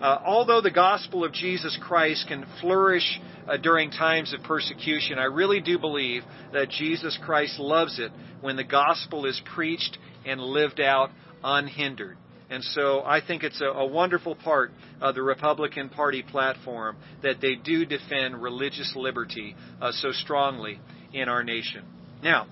Uh, 0.00 0.20
although 0.24 0.60
the 0.60 0.70
gospel 0.70 1.22
of 1.22 1.32
Jesus 1.32 1.78
Christ 1.80 2.26
can 2.28 2.46
flourish 2.60 3.20
uh, 3.46 3.56
during 3.58 3.90
times 3.90 4.34
of 4.34 4.42
persecution, 4.42 5.18
I 5.18 5.24
really 5.24 5.60
do 5.60 5.78
believe 5.78 6.22
that 6.52 6.70
Jesus 6.70 7.18
Christ 7.24 7.58
loves 7.58 7.98
it 7.98 8.10
when 8.40 8.56
the 8.56 8.64
gospel 8.64 9.26
is 9.26 9.40
preached 9.54 9.98
and 10.26 10.40
lived 10.40 10.80
out 10.80 11.10
unhindered. 11.42 12.16
And 12.50 12.62
so 12.62 13.02
I 13.04 13.20
think 13.26 13.42
it's 13.42 13.60
a, 13.60 13.66
a, 13.66 13.86
wonderful 13.86 14.34
part 14.34 14.70
of 15.00 15.14
the 15.14 15.22
Republican 15.22 15.88
Party 15.88 16.22
platform 16.22 16.96
that 17.22 17.40
they 17.40 17.54
do 17.54 17.86
defend 17.86 18.42
religious 18.42 18.92
liberty 18.94 19.56
uh, 19.80 19.92
so 19.92 20.12
strongly 20.12 20.78
in 21.12 21.28
our 21.28 21.42
nation. 21.42 21.84
Now, 22.22 22.46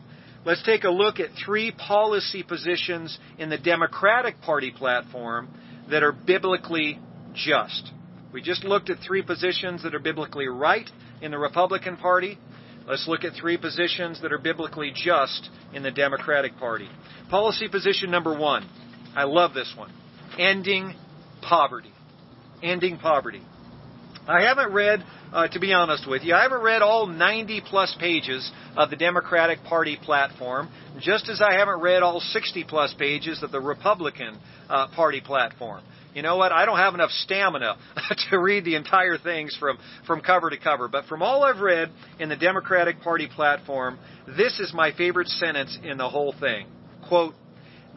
let's 0.46 0.62
take 0.64 0.85
a 0.85 0.90
look 0.90 1.20
at 1.20 1.28
three 1.44 1.72
policy 1.72 2.42
positions 2.42 3.18
in 3.38 3.50
the 3.50 3.59
Democratic 3.59 4.40
Party 4.40 4.70
platform 4.70 5.48
that 5.90 6.02
are 6.02 6.12
biblically 6.12 6.98
just. 7.35 7.90
We 8.33 8.40
just 8.40 8.64
looked 8.64 8.88
at 8.88 8.98
three 9.07 9.22
positions 9.22 9.83
that 9.83 9.94
are 9.94 10.00
biblically 10.00 10.48
right 10.48 10.88
in 11.20 11.31
the 11.31 11.38
Republican 11.38 11.98
Party. 11.98 12.38
Let's 12.87 13.07
look 13.07 13.24
at 13.24 13.35
three 13.35 13.59
positions 13.59 14.22
that 14.22 14.33
are 14.33 14.38
biblically 14.38 14.90
just 14.94 15.50
in 15.74 15.83
the 15.83 15.90
Democratic 15.90 16.57
Party. 16.57 16.88
Policy 17.28 17.68
position 17.68 18.11
number 18.11 18.37
one 18.37 18.66
I 19.14 19.25
love 19.25 19.55
this 19.55 19.72
one. 19.77 19.92
Ending 20.38 20.94
poverty. 21.42 21.92
Ending 22.62 22.98
poverty. 22.98 23.42
I 24.27 24.42
haven't 24.42 24.72
read, 24.72 25.05
uh, 25.33 25.48
to 25.48 25.59
be 25.59 25.72
honest 25.72 26.09
with 26.09 26.22
you, 26.22 26.35
I 26.35 26.42
haven't 26.42 26.62
read 26.62 26.81
all 26.81 27.07
90 27.07 27.62
plus 27.66 27.94
pages 27.98 28.51
of 28.77 28.88
the 28.88 28.96
Democratic 28.96 29.64
Party 29.64 29.98
platform, 30.01 30.70
just 31.01 31.29
as 31.29 31.42
I 31.42 31.55
haven't 31.55 31.81
read 31.81 32.03
all 32.03 32.20
60 32.20 32.64
plus 32.64 32.94
pages 32.96 33.42
of 33.42 33.51
the 33.51 33.61
Republican 33.61 34.38
uh, 34.68 34.87
Party 34.94 35.20
platform. 35.20 35.83
You 36.14 36.22
know 36.22 36.37
what? 36.37 36.53
I 36.53 36.66
don't 36.66 36.77
have 36.77 36.94
enough 36.94 37.11
stamina 37.11 37.77
to 38.31 38.38
read 38.38 38.64
the 38.64 38.77
entire 38.77 39.18
things 39.18 39.57
from, 39.59 39.79
from 40.07 40.20
cover 40.20 40.51
to 40.51 40.59
cover. 40.59 40.87
But 40.87 41.07
from 41.07 41.22
all 41.22 41.42
I've 41.42 41.61
read 41.61 41.90
in 42.20 42.29
the 42.29 42.37
Democratic 42.37 43.01
Party 43.01 43.29
platform, 43.35 43.98
this 44.27 44.61
is 44.61 44.72
my 44.75 44.92
favorite 44.92 45.29
sentence 45.29 45.77
in 45.83 45.96
the 45.96 46.09
whole 46.09 46.35
thing. 46.38 46.66
Quote, 47.09 47.35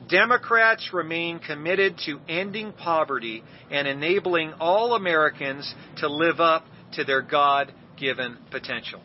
Democrats 0.10 0.92
remain 0.94 1.40
committed 1.40 1.98
to 2.06 2.20
ending 2.30 2.74
poverty 2.74 3.44
and 3.72 3.88
enabling 3.88 4.54
all 4.60 4.96
Americans 4.96 5.74
to 5.98 6.08
live 6.08 6.40
up 6.40 6.64
to 6.94 7.04
their 7.04 7.22
God 7.22 7.74
given 7.98 8.38
potential. 8.52 9.02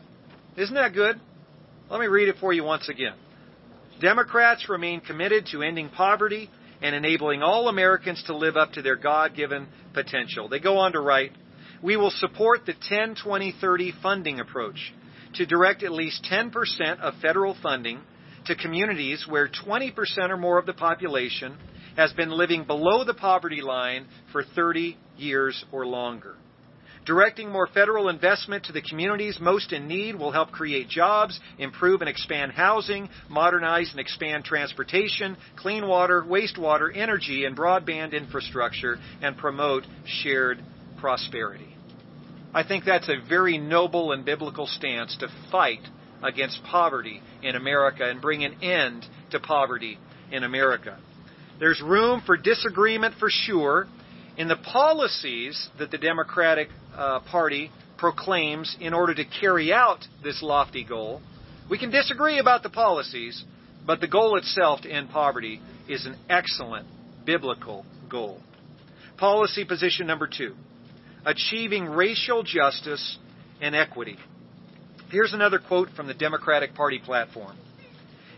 Isn't 0.57 0.75
that 0.75 0.93
good? 0.93 1.19
Let 1.91 2.01
me 2.01 2.07
read 2.07 2.29
it 2.29 2.37
for 2.39 2.53
you 2.53 2.65
once 2.65 2.89
again. 2.89 3.15
Democrats 4.01 4.69
remain 4.69 5.01
committed 5.01 5.47
to 5.53 5.63
ending 5.63 5.89
poverty 5.89 6.51
and 6.83 6.95
enabling 6.95 7.43
all 7.43 7.69
Americans 7.69 8.23
to 8.27 8.37
live 8.37 8.57
up 8.57 8.73
to 8.73 8.83
their 8.83 8.97
God 8.97 9.35
given 9.35 9.69
potential. 9.93 10.49
They 10.49 10.59
go 10.59 10.79
on 10.79 10.93
to 10.93 11.01
write, 11.01 11.33
We 11.83 11.97
will 11.97 12.11
support 12.11 12.67
the 12.67 12.75
10 12.89 13.17
20 13.23 13.55
30 13.61 13.93
funding 14.03 14.41
approach 14.41 14.93
to 15.35 15.47
direct 15.47 15.83
at 15.83 15.93
least 15.93 16.27
10% 16.31 17.01
of 17.01 17.15
federal 17.21 17.57
funding 17.63 18.01
to 18.51 18.57
communities 18.57 19.27
where 19.29 19.49
20% 19.49 19.95
or 20.29 20.37
more 20.37 20.59
of 20.59 20.67
the 20.67 20.73
population 20.73 21.57
has 21.97 22.13
been 22.13 22.31
living 22.31 22.65
below 22.65 23.05
the 23.05 23.15
poverty 23.15 23.63
line 23.63 24.07
for 24.33 24.43
30 24.43 24.97
years 25.17 25.65
or 25.71 25.87
longer. 25.87 26.35
Directing 27.07 27.51
more 27.51 27.69
federal 27.69 28.09
investment 28.09 28.65
to 28.65 28.73
the 28.73 28.83
communities 28.83 29.39
most 29.41 29.73
in 29.73 29.87
need 29.87 30.17
will 30.17 30.33
help 30.33 30.51
create 30.51 30.89
jobs, 30.89 31.39
improve 31.59 32.01
and 32.01 32.11
expand 32.11 32.51
housing, 32.51 33.09
modernize 33.29 33.91
and 33.93 34.01
expand 34.01 34.45
transportation, 34.45 35.37
clean 35.57 35.87
water, 35.87 36.23
wastewater, 36.23 36.91
energy, 36.95 37.45
and 37.45 37.57
broadband 37.57 38.13
infrastructure, 38.13 38.99
and 39.23 39.37
promote 39.37 39.85
shared 40.05 40.61
prosperity. 40.99 41.75
I 42.53 42.65
think 42.65 42.85
that's 42.85 43.09
a 43.09 43.29
very 43.29 43.59
noble 43.59 44.11
and 44.11 44.25
biblical 44.25 44.67
stance 44.67 45.17
to 45.19 45.29
fight 45.53 45.87
against 46.23 46.63
poverty 46.65 47.23
in 47.43 47.57
America 47.57 48.09
and 48.09 48.21
bring 48.21 48.45
an 48.45 48.63
end 48.63 49.05
to 49.31 49.41
poverty 49.41 49.99
in 50.31 50.45
America. 50.45 50.99
There's 51.59 51.83
room 51.85 52.23
for 52.25 52.37
disagreement 52.37 53.17
for 53.19 53.29
sure 53.31 53.87
in 54.37 54.49
the 54.49 54.57
policies 54.57 55.69
that 55.79 55.91
the 55.91 55.99
Democratic 55.99 56.69
uh, 56.95 57.21
Party 57.21 57.71
proclaims 57.99 58.77
in 58.81 58.95
order 58.95 59.15
to 59.15 59.25
carry 59.41 59.73
out 59.73 59.99
this 60.23 60.43
lofty 60.43 60.85
goal. 60.85 61.21
We 61.69 61.79
can 61.79 61.91
disagree 61.91 62.39
about 62.39 62.63
the 62.63 62.71
policies, 62.71 63.45
but 63.87 64.01
the 64.01 64.09
goal 64.09 64.37
itself 64.37 64.81
to 64.83 64.91
end 64.91 65.11
poverty 65.11 65.61
is 65.89 66.07
an 66.07 66.17
excellent 66.29 66.87
biblical 67.27 67.85
goal. 68.09 68.41
Policy 69.19 69.65
position 69.65 70.07
number 70.07 70.27
two 70.27 70.55
achieving 71.27 71.85
racial 71.85 72.43
justice 72.43 73.19
and 73.61 73.75
equity. 73.77 74.17
Here's 75.11 75.33
another 75.33 75.59
quote 75.59 75.89
from 75.97 76.07
the 76.07 76.15
Democratic 76.15 76.75
Party 76.75 77.01
platform 77.01 77.57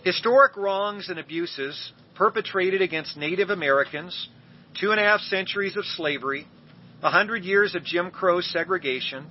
Historic 0.04 0.56
wrongs 0.56 1.10
and 1.10 1.18
abuses 1.18 1.92
perpetrated 2.14 2.80
against 2.80 3.16
Native 3.16 3.50
Americans, 3.50 4.28
two 4.80 4.90
and 4.90 4.98
a 4.98 5.02
half 5.02 5.20
centuries 5.20 5.76
of 5.76 5.84
slavery, 5.84 6.46
a 7.02 7.10
hundred 7.10 7.44
years 7.44 7.74
of 7.74 7.84
Jim 7.84 8.10
Crow 8.10 8.40
segregation, 8.40 9.26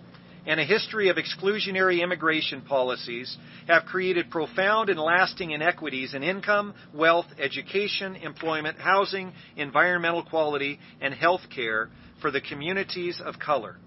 and 0.46 0.60
a 0.60 0.64
history 0.64 1.10
of 1.10 1.18
exclusionary 1.18 2.04
immigration 2.04 2.62
policies 2.62 3.36
have 3.68 3.86
created 3.86 4.30
profound 4.30 4.90
and 4.90 5.00
lasting 5.00 5.50
inequities 5.50 6.14
in 6.14 6.22
income, 6.22 6.76
wealth, 6.94 7.28
education, 7.40 8.18
employment, 8.18 8.78
housing, 8.78 9.34
environmental 9.58 10.24
quality, 10.24 10.80
and 11.02 11.12
health 11.12 11.42
care 11.54 11.90
for 12.22 12.30
the 12.30 12.42
communities 12.42 13.20
of 13.20 13.40
color. 13.40 13.78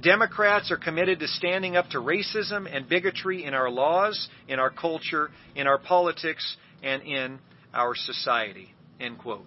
Democrats 0.00 0.70
are 0.70 0.76
committed 0.76 1.20
to 1.20 1.28
standing 1.28 1.76
up 1.76 1.88
to 1.90 1.98
racism 1.98 2.66
and 2.70 2.88
bigotry 2.88 3.44
in 3.44 3.54
our 3.54 3.70
laws, 3.70 4.28
in 4.48 4.58
our 4.58 4.70
culture, 4.70 5.30
in 5.54 5.66
our 5.66 5.78
politics, 5.78 6.56
and 6.82 7.02
in 7.02 7.38
our 7.72 7.94
society. 7.94 8.72
End 9.00 9.18
quote. 9.18 9.46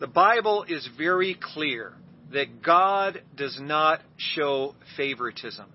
The 0.00 0.06
Bible 0.08 0.64
is 0.68 0.88
very 0.98 1.36
clear 1.40 1.92
that 2.32 2.62
God 2.62 3.22
does 3.36 3.58
not 3.60 4.00
show 4.16 4.74
favoritism. 4.96 5.66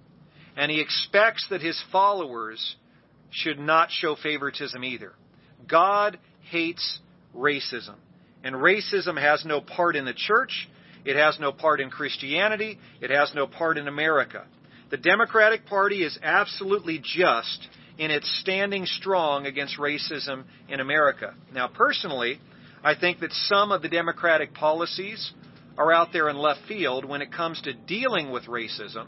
And 0.57 0.71
he 0.71 0.81
expects 0.81 1.45
that 1.49 1.61
his 1.61 1.81
followers 1.91 2.75
should 3.29 3.59
not 3.59 3.89
show 3.91 4.15
favoritism 4.15 4.83
either. 4.83 5.13
God 5.67 6.17
hates 6.49 6.99
racism. 7.35 7.95
And 8.43 8.55
racism 8.55 9.19
has 9.21 9.45
no 9.45 9.61
part 9.61 9.95
in 9.95 10.05
the 10.05 10.13
church. 10.13 10.67
It 11.07 11.15
has 11.15 11.39
no 11.39 11.53
part 11.53 11.79
in 11.79 11.89
Christianity. 11.89 12.77
It 12.99 13.11
has 13.11 13.31
no 13.33 13.47
part 13.47 13.77
in 13.77 13.87
America. 13.87 14.43
The 14.89 14.97
Democratic 14.97 15.65
Party 15.65 16.03
is 16.03 16.19
absolutely 16.21 16.99
just 17.01 17.65
in 17.97 18.11
its 18.11 18.29
standing 18.41 18.85
strong 18.85 19.45
against 19.45 19.77
racism 19.77 20.43
in 20.67 20.81
America. 20.81 21.33
Now, 21.53 21.69
personally, 21.69 22.41
I 22.83 22.93
think 22.93 23.21
that 23.21 23.31
some 23.31 23.71
of 23.71 23.81
the 23.81 23.87
Democratic 23.87 24.53
policies 24.53 25.31
are 25.77 25.93
out 25.93 26.09
there 26.11 26.27
in 26.27 26.35
left 26.35 26.67
field 26.67 27.05
when 27.05 27.21
it 27.21 27.31
comes 27.31 27.61
to 27.61 27.71
dealing 27.73 28.29
with 28.29 28.43
racism. 28.43 29.07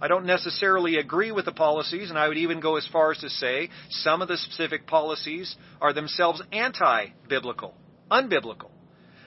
I 0.00 0.06
don't 0.06 0.26
necessarily 0.26 0.98
agree 0.98 1.32
with 1.32 1.46
the 1.46 1.52
policies, 1.52 2.10
and 2.10 2.18
I 2.18 2.28
would 2.28 2.38
even 2.38 2.60
go 2.60 2.76
as 2.76 2.86
far 2.92 3.10
as 3.10 3.18
to 3.18 3.28
say 3.28 3.70
some 3.88 4.22
of 4.22 4.28
the 4.28 4.36
specific 4.36 4.86
policies 4.86 5.56
are 5.80 5.92
themselves 5.92 6.40
anti 6.52 7.08
biblical, 7.28 7.74
unbiblical. 8.08 8.70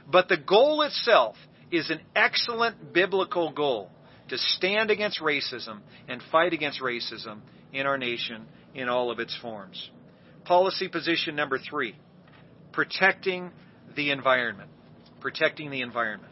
But 0.10 0.30
the 0.30 0.38
goal 0.38 0.84
itself 0.84 1.36
is 1.74 1.90
an 1.90 2.00
excellent 2.16 2.94
biblical 2.94 3.52
goal 3.52 3.90
to 4.30 4.38
stand 4.38 4.92
against 4.92 5.20
racism 5.20 5.80
and 6.08 6.22
fight 6.32 6.54
against 6.54 6.80
racism 6.80 7.40
in 7.74 7.88
our 7.88 7.98
nation 7.98 8.46
in 8.76 8.88
all 8.88 9.10
of 9.10 9.20
its 9.20 9.36
forms. 9.42 9.90
Policy 10.46 10.88
position 10.88 11.36
number 11.36 11.58
three 11.58 11.96
protecting 12.72 13.52
the 13.96 14.12
environment. 14.12 14.70
Protecting 15.20 15.72
the 15.72 15.82
environment. 15.82 16.32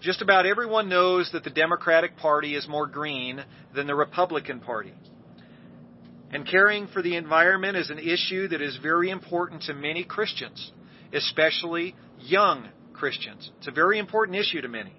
Just 0.00 0.22
about 0.22 0.46
everyone 0.46 0.88
knows 0.88 1.30
that 1.32 1.42
the 1.42 1.50
Democratic 1.50 2.16
Party 2.16 2.54
is 2.54 2.68
more 2.68 2.86
green 2.86 3.42
than 3.74 3.86
the 3.86 3.94
Republican 3.94 4.60
Party. 4.60 4.92
And 6.30 6.46
caring 6.46 6.86
for 6.88 7.02
the 7.02 7.16
environment 7.16 7.76
is 7.76 7.90
an 7.90 7.98
issue 7.98 8.48
that 8.48 8.60
is 8.60 8.78
very 8.82 9.10
important 9.10 9.62
to 9.62 9.74
many 9.74 10.04
Christians, 10.04 10.70
especially 11.12 11.94
young 12.20 12.68
Christians. 12.96 13.50
It's 13.58 13.68
a 13.68 13.72
very 13.72 13.98
important 13.98 14.36
issue 14.36 14.60
to 14.60 14.68
many. 14.68 14.94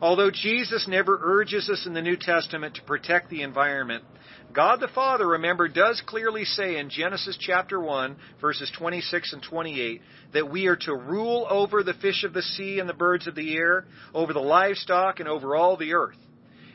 Although 0.00 0.30
Jesus 0.30 0.86
never 0.86 1.18
urges 1.20 1.68
us 1.68 1.84
in 1.86 1.92
the 1.92 2.02
New 2.02 2.16
Testament 2.16 2.76
to 2.76 2.82
protect 2.82 3.30
the 3.30 3.42
environment, 3.42 4.04
God 4.52 4.80
the 4.80 4.88
Father, 4.88 5.26
remember, 5.26 5.68
does 5.68 6.00
clearly 6.06 6.44
say 6.44 6.78
in 6.78 6.88
Genesis 6.88 7.36
chapter 7.38 7.80
1, 7.80 8.16
verses 8.40 8.70
26 8.78 9.32
and 9.32 9.42
28, 9.42 10.00
that 10.34 10.50
we 10.50 10.66
are 10.66 10.76
to 10.76 10.94
rule 10.94 11.46
over 11.50 11.82
the 11.82 11.94
fish 11.94 12.24
of 12.24 12.32
the 12.32 12.42
sea 12.42 12.78
and 12.78 12.88
the 12.88 12.94
birds 12.94 13.26
of 13.26 13.34
the 13.34 13.56
air, 13.56 13.86
over 14.14 14.32
the 14.32 14.38
livestock, 14.38 15.20
and 15.20 15.28
over 15.28 15.56
all 15.56 15.76
the 15.76 15.94
earth. 15.94 16.16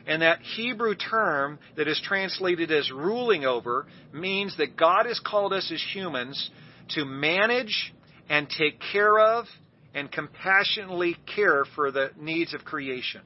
And 0.06 0.20
that 0.20 0.40
Hebrew 0.42 0.94
term 0.94 1.58
that 1.76 1.88
is 1.88 2.00
translated 2.04 2.70
as 2.70 2.92
ruling 2.92 3.46
over 3.46 3.86
means 4.12 4.56
that 4.58 4.76
God 4.76 5.06
has 5.06 5.18
called 5.18 5.54
us 5.54 5.70
as 5.72 5.82
humans 5.94 6.50
to 6.90 7.06
manage 7.06 7.94
and 8.28 8.48
take 8.48 8.78
care 8.92 9.18
of 9.18 9.46
and 9.94 10.10
compassionately 10.10 11.16
care 11.34 11.64
for 11.74 11.90
the 11.90 12.10
needs 12.18 12.52
of 12.52 12.64
creation. 12.64 13.20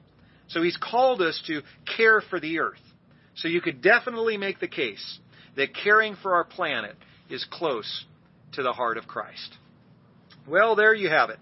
So 0.47 0.61
He's 0.61 0.77
called 0.77 1.21
us 1.21 1.41
to 1.47 1.61
care 1.97 2.21
for 2.21 2.39
the 2.39 2.59
earth. 2.59 2.79
So 3.35 3.47
you 3.47 3.61
could 3.61 3.81
definitely 3.81 4.37
make 4.37 4.59
the 4.59 4.67
case 4.67 5.19
that 5.55 5.75
caring 5.75 6.15
for 6.15 6.35
our 6.35 6.43
planet 6.43 6.95
is 7.29 7.45
close 7.49 8.05
to 8.53 8.63
the 8.63 8.73
heart 8.73 8.97
of 8.97 9.07
Christ. 9.07 9.57
Well, 10.47 10.75
there 10.75 10.93
you 10.93 11.09
have 11.09 11.29
it. 11.29 11.39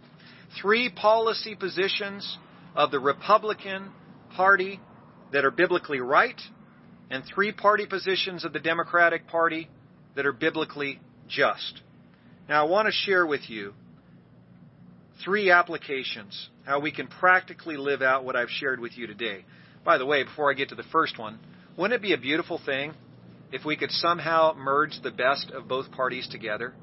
Three 0.62 0.90
policy 0.90 1.56
positions 1.56 2.38
of 2.76 2.92
the 2.92 3.00
Republican 3.00 3.92
Party 4.36 4.80
that 5.32 5.46
are 5.46 5.52
biblically 5.52 6.00
right, 6.00 6.40
and 7.10 7.24
three 7.24 7.52
party 7.52 7.86
positions 7.86 8.46
of 8.46 8.54
the 8.54 8.60
Democratic 8.60 9.28
Party 9.28 9.70
that 10.16 10.26
are 10.26 10.34
biblically 10.34 11.00
just. 11.28 11.82
Now, 12.48 12.66
I 12.66 12.70
want 12.70 12.88
to 12.88 12.92
share 12.92 13.26
with 13.26 13.50
you 13.50 13.74
three 15.24 15.52
applications 15.52 16.50
how 16.66 16.80
we 16.80 16.92
can 16.92 17.08
practically 17.08 17.78
live 17.78 18.02
out 18.02 18.26
what 18.26 18.36
I've 18.36 18.50
shared 18.50 18.80
with 18.80 18.98
you 18.98 19.08
today. 19.08 19.46
By 19.86 19.98
the 19.98 20.06
way, 20.06 20.24
before 20.24 20.52
I 20.52 20.54
get 20.54 20.70
to 20.70 20.76
the 20.76 20.84
first 20.92 21.18
one, 21.18 21.40
wouldn't 21.78 21.98
it 21.98 22.02
be 22.02 22.14
a 22.14 22.18
beautiful 22.18 22.60
thing 22.66 22.94
if 23.52 23.64
we 23.64 23.78
could 23.78 23.92
somehow 23.92 24.54
merge 24.58 25.00
the 25.02 25.12
best 25.12 25.52
of 25.52 25.68
both 25.68 25.92
parties 25.92 26.28
together? 26.30 26.74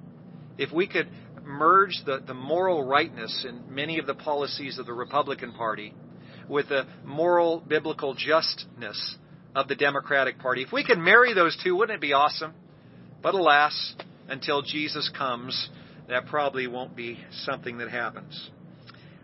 If 0.57 0.73
we 0.73 0.87
could 0.87 1.09
merge 1.45 2.01
the, 2.07 2.23
the 2.27 2.35
moral 2.35 2.83
rightness 2.83 3.45
in 3.47 3.75
many 3.75 3.99
of 3.99 4.07
the 4.07 4.15
policies 4.15 4.79
of 4.79 4.87
the 4.87 4.93
Republican 4.93 5.53
Party 5.53 5.95
with 6.49 6.69
the 6.69 6.87
moral 7.05 7.61
biblical 7.61 8.15
justness 8.15 9.17
of 9.55 9.69
the 9.69 9.75
Democratic 9.75 10.39
Party. 10.39 10.63
If 10.63 10.73
we 10.73 10.85
could 10.85 10.99
marry 10.99 11.35
those 11.35 11.57
two, 11.63 11.77
wouldn't 11.77 11.97
it 11.97 12.01
be 12.01 12.13
awesome? 12.13 12.55
But 13.23 13.35
alas, 13.35 13.95
until 14.29 14.63
Jesus 14.63 15.11
comes, 15.17 15.69
that 16.09 16.27
probably 16.27 16.67
won't 16.67 16.97
be 16.97 17.19
something 17.31 17.79
that 17.79 17.91
happens. 17.91 18.51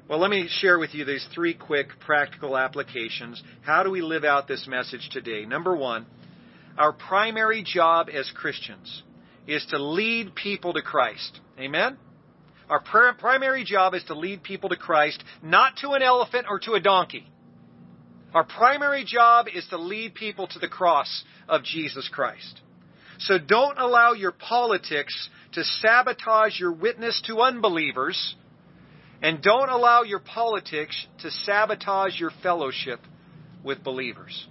Well, 0.09 0.19
let 0.19 0.31
me 0.31 0.49
share 0.49 0.79
with 0.79 0.95
you 0.95 1.05
these 1.05 1.27
three 1.33 1.55
quick 1.55 1.89
practical 2.01 2.57
applications. 2.57 3.43
How 3.63 3.83
do 3.85 3.91
we 3.91 4.03
live 4.03 4.25
out 4.25 4.49
this 4.49 4.67
message 4.67 5.09
today? 5.13 5.45
Number 5.45 5.77
one, 5.77 6.07
our 6.77 6.93
primary 6.93 7.63
job 7.63 8.09
as 8.13 8.31
Christians 8.35 9.03
is 9.47 9.65
to 9.71 9.79
lead 9.79 10.35
people 10.35 10.73
to 10.73 10.83
Christ. 10.83 11.39
Amen? 11.59 11.97
Our 12.69 12.81
primary 12.81 13.65
job 13.65 13.95
is 13.95 14.05
to 14.05 14.15
lead 14.15 14.43
people 14.43 14.71
to 14.71 14.77
Christ, 14.77 15.23
not 15.43 15.77
to 15.79 15.91
an 15.91 16.03
elephant 16.03 16.47
or 16.49 16.61
to 16.61 16.73
a 16.73 16.81
donkey. 16.81 17.27
Our 18.33 18.45
primary 18.45 19.05
job 19.05 19.47
is 19.53 19.67
to 19.69 19.77
lead 19.77 20.15
people 20.15 20.47
to 20.49 20.59
the 20.61 20.69
cross 20.69 21.25
of 21.49 21.65
Jesus 21.65 22.09
Christ. 22.13 22.61
So 23.19 23.39
don't 23.39 23.79
allow 23.79 24.13
your 24.13 24.33
politics 24.33 25.29
to 25.53 25.65
sabotage 25.65 26.59
your 26.59 26.73
witness 26.73 27.21
to 27.27 27.41
unbelievers 27.41 28.35
and 29.23 29.43
don't 29.43 29.69
allow 29.69 30.03
your 30.03 30.21
politics 30.21 31.07
to 31.21 31.31
sabotage 31.31 32.19
your 32.19 32.31
fellowship 32.43 33.01
with 33.63 33.85
believers. 33.85 34.47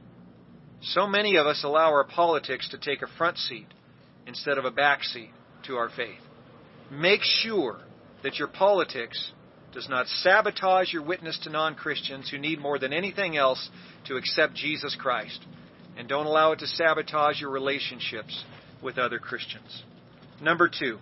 So 0.81 1.07
many 1.07 1.35
of 1.37 1.47
us 1.47 1.63
allow 1.63 1.89
our 1.89 2.03
politics 2.03 2.69
to 2.69 2.77
take 2.77 3.01
a 3.01 3.17
front 3.17 3.37
seat 3.37 3.67
instead 4.27 4.57
of 4.57 4.65
a 4.65 4.71
back 4.71 5.03
seat 5.03 5.31
to 5.65 5.75
our 5.75 5.89
faith. 5.89 6.21
Make 6.91 7.21
sure 7.23 7.79
that 8.23 8.37
your 8.37 8.47
politics 8.47 9.31
does 9.73 9.87
not 9.89 10.07
sabotage 10.07 10.93
your 10.93 11.03
witness 11.03 11.39
to 11.43 11.49
non 11.49 11.75
Christians 11.75 12.29
who 12.29 12.37
need 12.37 12.59
more 12.59 12.79
than 12.79 12.93
anything 12.93 13.37
else 13.37 13.69
to 14.07 14.17
accept 14.17 14.55
Jesus 14.55 14.95
Christ. 14.99 15.39
And 15.97 16.07
don't 16.07 16.25
allow 16.25 16.53
it 16.53 16.59
to 16.59 16.67
sabotage 16.67 17.41
your 17.41 17.49
relationships 17.49 18.43
with 18.81 18.97
other 18.97 19.19
Christians. 19.19 19.83
Number 20.41 20.69
two, 20.69 20.99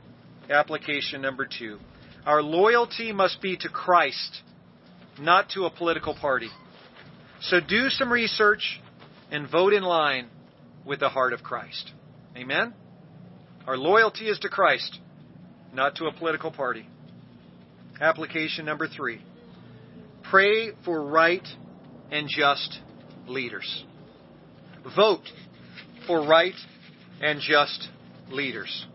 application 0.50 1.21
number 1.21 1.47
two. 1.47 1.80
Our 2.26 2.41
loyalty 2.41 3.12
must 3.12 3.41
be 3.41 3.56
to 3.58 3.69
Christ, 3.69 4.41
not 5.19 5.50
to 5.52 5.65
a 5.65 5.69
political 5.69 6.15
party. 6.15 6.50
So 7.41 7.60
do 7.60 7.89
some 7.89 8.12
research 8.12 8.82
and 9.32 9.50
vote 9.50 9.73
in 9.73 9.84
line 9.84 10.28
with 10.86 11.00
the 11.00 11.10
heart 11.10 11.34
of 11.34 11.43
Christ. 11.43 11.91
Amen? 12.36 12.73
Our 13.67 13.78
loyalty 13.78 14.28
is 14.28 14.39
to 14.39 14.50
Christ, 14.50 15.00
not 15.73 15.95
to 15.95 16.06
a 16.06 16.13
political 16.13 16.52
party. 16.52 16.88
Application 18.00 18.65
number 18.65 18.88
three. 18.88 19.21
Pray 20.30 20.71
for 20.84 21.04
right 21.04 21.45
and 22.12 22.28
just 22.28 22.80
leaders. 23.28 23.86
Vote 24.95 25.28
for 26.06 26.26
right 26.26 26.56
and 27.21 27.39
just 27.41 27.89
leaders. 28.30 28.86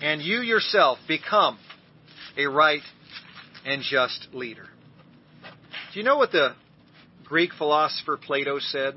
And 0.00 0.22
you 0.22 0.40
yourself 0.42 0.98
become 1.08 1.58
a 2.36 2.46
right 2.46 2.82
and 3.64 3.82
just 3.82 4.28
leader. 4.32 4.66
Do 5.92 5.98
you 5.98 6.04
know 6.04 6.16
what 6.16 6.30
the 6.30 6.54
Greek 7.24 7.52
philosopher 7.52 8.16
Plato 8.16 8.58
said? 8.60 8.94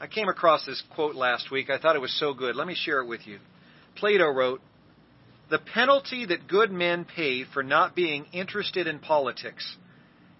I 0.00 0.06
came 0.06 0.28
across 0.28 0.66
this 0.66 0.82
quote 0.94 1.14
last 1.14 1.50
week. 1.50 1.70
I 1.70 1.78
thought 1.78 1.96
it 1.96 2.02
was 2.02 2.16
so 2.18 2.34
good. 2.34 2.56
Let 2.56 2.66
me 2.66 2.74
share 2.74 3.00
it 3.00 3.06
with 3.06 3.26
you. 3.26 3.38
Plato 3.96 4.26
wrote, 4.26 4.60
The 5.50 5.58
penalty 5.58 6.26
that 6.26 6.46
good 6.46 6.70
men 6.70 7.04
pay 7.04 7.44
for 7.44 7.62
not 7.62 7.96
being 7.96 8.26
interested 8.32 8.86
in 8.86 8.98
politics 8.98 9.76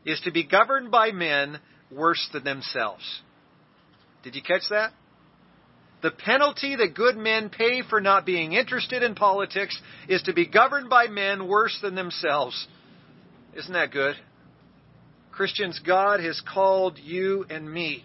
is 0.04 0.20
to 0.20 0.30
be 0.30 0.44
governed 0.44 0.90
by 0.90 1.12
men 1.12 1.58
worse 1.90 2.28
than 2.32 2.44
themselves. 2.44 3.22
Did 4.22 4.36
you 4.36 4.42
catch 4.42 4.68
that? 4.70 4.92
The 6.00 6.10
penalty 6.12 6.76
that 6.76 6.94
good 6.94 7.16
men 7.16 7.50
pay 7.50 7.82
for 7.82 8.00
not 8.00 8.24
being 8.24 8.52
interested 8.52 9.02
in 9.02 9.14
politics 9.14 9.78
is 10.08 10.22
to 10.22 10.32
be 10.32 10.46
governed 10.46 10.88
by 10.88 11.08
men 11.08 11.48
worse 11.48 11.76
than 11.82 11.96
themselves. 11.96 12.68
Isn't 13.56 13.72
that 13.72 13.90
good? 13.90 14.14
Christians, 15.32 15.80
God 15.84 16.20
has 16.20 16.40
called 16.40 16.98
you 16.98 17.46
and 17.50 17.72
me 17.72 18.04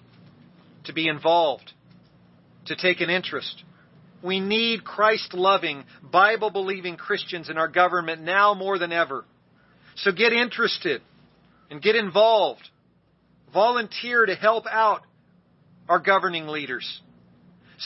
to 0.85 0.93
be 0.93 1.07
involved, 1.07 1.71
to 2.65 2.75
take 2.75 3.01
an 3.01 3.09
interest. 3.09 3.63
We 4.23 4.39
need 4.39 4.83
Christ 4.83 5.33
loving, 5.33 5.83
Bible 6.01 6.49
believing 6.49 6.95
Christians 6.95 7.49
in 7.49 7.57
our 7.57 7.67
government 7.67 8.21
now 8.21 8.53
more 8.53 8.79
than 8.79 8.91
ever. 8.91 9.25
So 9.95 10.11
get 10.11 10.33
interested 10.33 11.01
and 11.69 11.81
get 11.81 11.95
involved. 11.95 12.67
Volunteer 13.53 14.25
to 14.25 14.35
help 14.35 14.65
out 14.69 15.01
our 15.87 15.99
governing 15.99 16.47
leaders. 16.47 17.01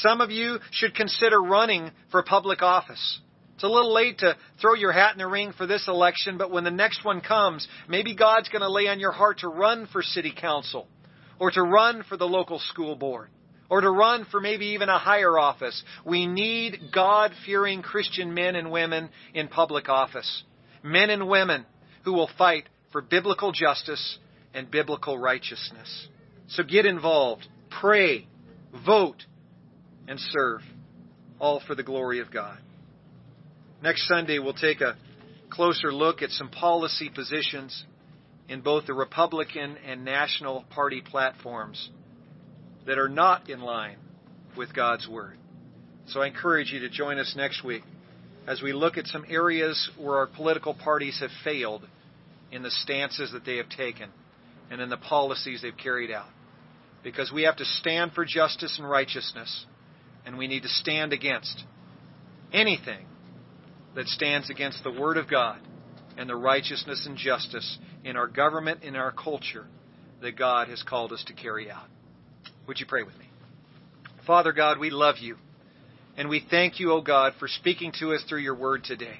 Some 0.01 0.21
of 0.21 0.31
you 0.31 0.59
should 0.71 0.95
consider 0.95 1.41
running 1.41 1.91
for 2.11 2.21
public 2.23 2.61
office. 2.61 3.19
It's 3.55 3.63
a 3.63 3.67
little 3.67 3.93
late 3.93 4.19
to 4.19 4.37
throw 4.61 4.75
your 4.75 4.91
hat 4.91 5.13
in 5.13 5.17
the 5.17 5.27
ring 5.27 5.51
for 5.57 5.65
this 5.65 5.87
election, 5.87 6.37
but 6.37 6.51
when 6.51 6.63
the 6.63 6.69
next 6.69 7.03
one 7.03 7.21
comes, 7.21 7.67
maybe 7.89 8.15
God's 8.15 8.49
going 8.49 8.61
to 8.61 8.69
lay 8.69 8.87
on 8.87 8.99
your 8.99 9.11
heart 9.11 9.39
to 9.39 9.47
run 9.47 9.87
for 9.91 10.03
city 10.03 10.31
council, 10.35 10.87
or 11.39 11.49
to 11.49 11.63
run 11.63 12.03
for 12.07 12.17
the 12.17 12.27
local 12.27 12.59
school 12.59 12.95
board, 12.95 13.29
or 13.67 13.81
to 13.81 13.89
run 13.89 14.25
for 14.29 14.39
maybe 14.39 14.67
even 14.67 14.89
a 14.89 14.99
higher 14.99 15.39
office. 15.39 15.83
We 16.05 16.27
need 16.27 16.91
God 16.93 17.31
fearing 17.47 17.81
Christian 17.81 18.35
men 18.35 18.55
and 18.55 18.69
women 18.69 19.09
in 19.33 19.47
public 19.47 19.89
office. 19.89 20.43
Men 20.83 21.09
and 21.09 21.27
women 21.27 21.65
who 22.03 22.13
will 22.13 22.29
fight 22.37 22.69
for 22.91 23.01
biblical 23.01 23.51
justice 23.51 24.19
and 24.53 24.69
biblical 24.69 25.17
righteousness. 25.17 26.07
So 26.49 26.63
get 26.63 26.85
involved, 26.85 27.47
pray, 27.81 28.27
vote, 28.85 29.25
and 30.07 30.19
serve, 30.19 30.61
all 31.39 31.61
for 31.65 31.75
the 31.75 31.83
glory 31.83 32.19
of 32.19 32.31
God. 32.31 32.57
Next 33.83 34.07
Sunday, 34.07 34.39
we'll 34.39 34.53
take 34.53 34.81
a 34.81 34.95
closer 35.49 35.93
look 35.93 36.21
at 36.21 36.31
some 36.31 36.49
policy 36.49 37.09
positions 37.13 37.85
in 38.49 38.61
both 38.61 38.85
the 38.85 38.93
Republican 38.93 39.77
and 39.85 40.05
National 40.05 40.65
Party 40.69 41.01
platforms 41.01 41.89
that 42.85 42.97
are 42.97 43.09
not 43.09 43.49
in 43.49 43.59
line 43.59 43.97
with 44.57 44.73
God's 44.73 45.07
Word. 45.07 45.37
So 46.07 46.21
I 46.21 46.27
encourage 46.27 46.71
you 46.71 46.79
to 46.79 46.89
join 46.89 47.19
us 47.19 47.33
next 47.35 47.63
week 47.63 47.83
as 48.47 48.61
we 48.61 48.71
look 48.71 48.97
at 48.97 49.07
some 49.07 49.25
areas 49.29 49.89
where 49.97 50.17
our 50.17 50.27
political 50.27 50.73
parties 50.73 51.19
have 51.19 51.29
failed 51.43 51.85
in 52.51 52.63
the 52.63 52.71
stances 52.71 53.31
that 53.33 53.45
they 53.45 53.57
have 53.57 53.67
taken 53.69 54.09
and 54.71 54.81
in 54.81 54.89
the 54.89 54.97
policies 54.97 55.61
they've 55.61 55.75
carried 55.75 56.11
out. 56.11 56.29
Because 57.03 57.31
we 57.31 57.43
have 57.43 57.57
to 57.57 57.65
stand 57.65 58.13
for 58.13 58.25
justice 58.25 58.77
and 58.79 58.89
righteousness 58.89 59.65
and 60.27 60.37
we 60.37 60.47
need 60.47 60.63
to 60.63 60.69
stand 60.69 61.13
against 61.13 61.63
anything 62.51 63.05
that 63.95 64.07
stands 64.07 64.49
against 64.49 64.83
the 64.83 64.91
Word 64.91 65.15
of 65.15 65.29
God 65.29 65.57
and 66.17 66.29
the 66.29 66.35
righteousness 66.35 67.05
and 67.07 67.17
justice 67.17 67.77
in 68.03 68.17
our 68.17 68.27
government, 68.27 68.83
in 68.83 68.97
our 68.97 69.13
culture 69.13 69.65
that 70.21 70.37
God 70.37 70.67
has 70.67 70.83
called 70.83 71.13
us 71.13 71.23
to 71.27 71.33
carry 71.33 71.71
out. 71.71 71.87
Would 72.67 72.81
you 72.81 72.85
pray 72.85 73.03
with 73.03 73.17
me? 73.17 73.25
Father 74.27 74.51
God, 74.51 74.79
we 74.79 74.89
love 74.89 75.15
you. 75.19 75.37
And 76.17 76.27
we 76.27 76.45
thank 76.51 76.81
you, 76.81 76.91
O 76.91 76.99
God, 76.99 77.33
for 77.39 77.47
speaking 77.47 77.93
to 78.01 78.13
us 78.13 78.21
through 78.27 78.41
your 78.41 78.55
word 78.55 78.83
today. 78.83 79.19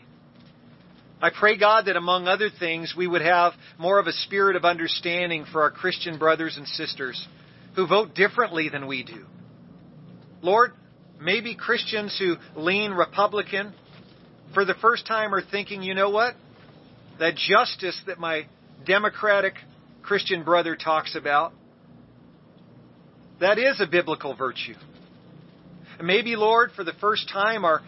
I 1.22 1.30
pray, 1.30 1.58
God, 1.58 1.86
that 1.86 1.96
among 1.96 2.28
other 2.28 2.50
things, 2.50 2.94
we 2.98 3.08
would 3.08 3.22
have 3.22 3.54
more 3.80 3.98
of 3.98 4.08
a 4.08 4.12
spirit 4.12 4.58
of 4.58 4.66
understanding 4.66 5.46
for 5.50 5.62
our 5.62 5.72
Christian 5.72 6.20
brothers 6.20 6.58
and 6.58 6.68
sisters 6.68 7.26
who 7.76 7.88
vote 7.88 8.14
differently 8.14 8.68
than 8.68 8.88
we 8.88 9.04
do. 9.04 9.26
Lord, 10.42 10.74
maybe 11.20 11.56
Christians 11.56 12.18
who 12.18 12.36
lean 12.60 12.92
Republican 12.92 13.74
for 14.54 14.66
the 14.66 14.76
first 14.76 15.06
time 15.06 15.34
are 15.34 15.42
thinking, 15.42 15.84
you 15.84 15.94
know 15.94 16.10
what? 16.10 16.36
That 17.20 17.36
justice 17.36 18.00
that 18.08 18.20
my 18.20 18.48
Democratic 18.86 19.56
Christian 20.04 20.44
brother 20.44 20.76
talks 20.76 21.16
about, 21.16 21.54
that 23.40 23.58
is 23.60 23.82
a 23.82 23.88
biblical 23.88 24.36
virtue. 24.36 24.76
And 25.98 26.08
maybe, 26.08 26.36
Lord, 26.36 26.72
for 26.76 26.84
the 26.84 26.94
first 26.94 27.30
time, 27.30 27.66
our, 27.66 27.82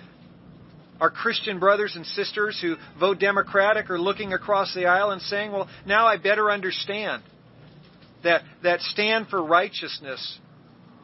our 1.00 1.10
Christian 1.10 1.60
brothers 1.60 1.96
and 1.96 2.06
sisters 2.06 2.60
who 2.62 2.76
vote 3.00 3.20
Democratic 3.20 3.89
are 3.89 4.00
looking 4.00 4.34
across 4.34 4.74
the 4.74 4.86
aisle 4.86 5.12
and 5.12 5.22
saying, 5.22 5.52
well, 5.52 5.70
now 5.86 6.08
I 6.08 6.18
better 6.18 6.52
understand 6.52 7.24
that, 8.24 8.42
that 8.63 8.82
stand 8.82 9.28
for 9.28 9.44
righteousness 9.44 10.39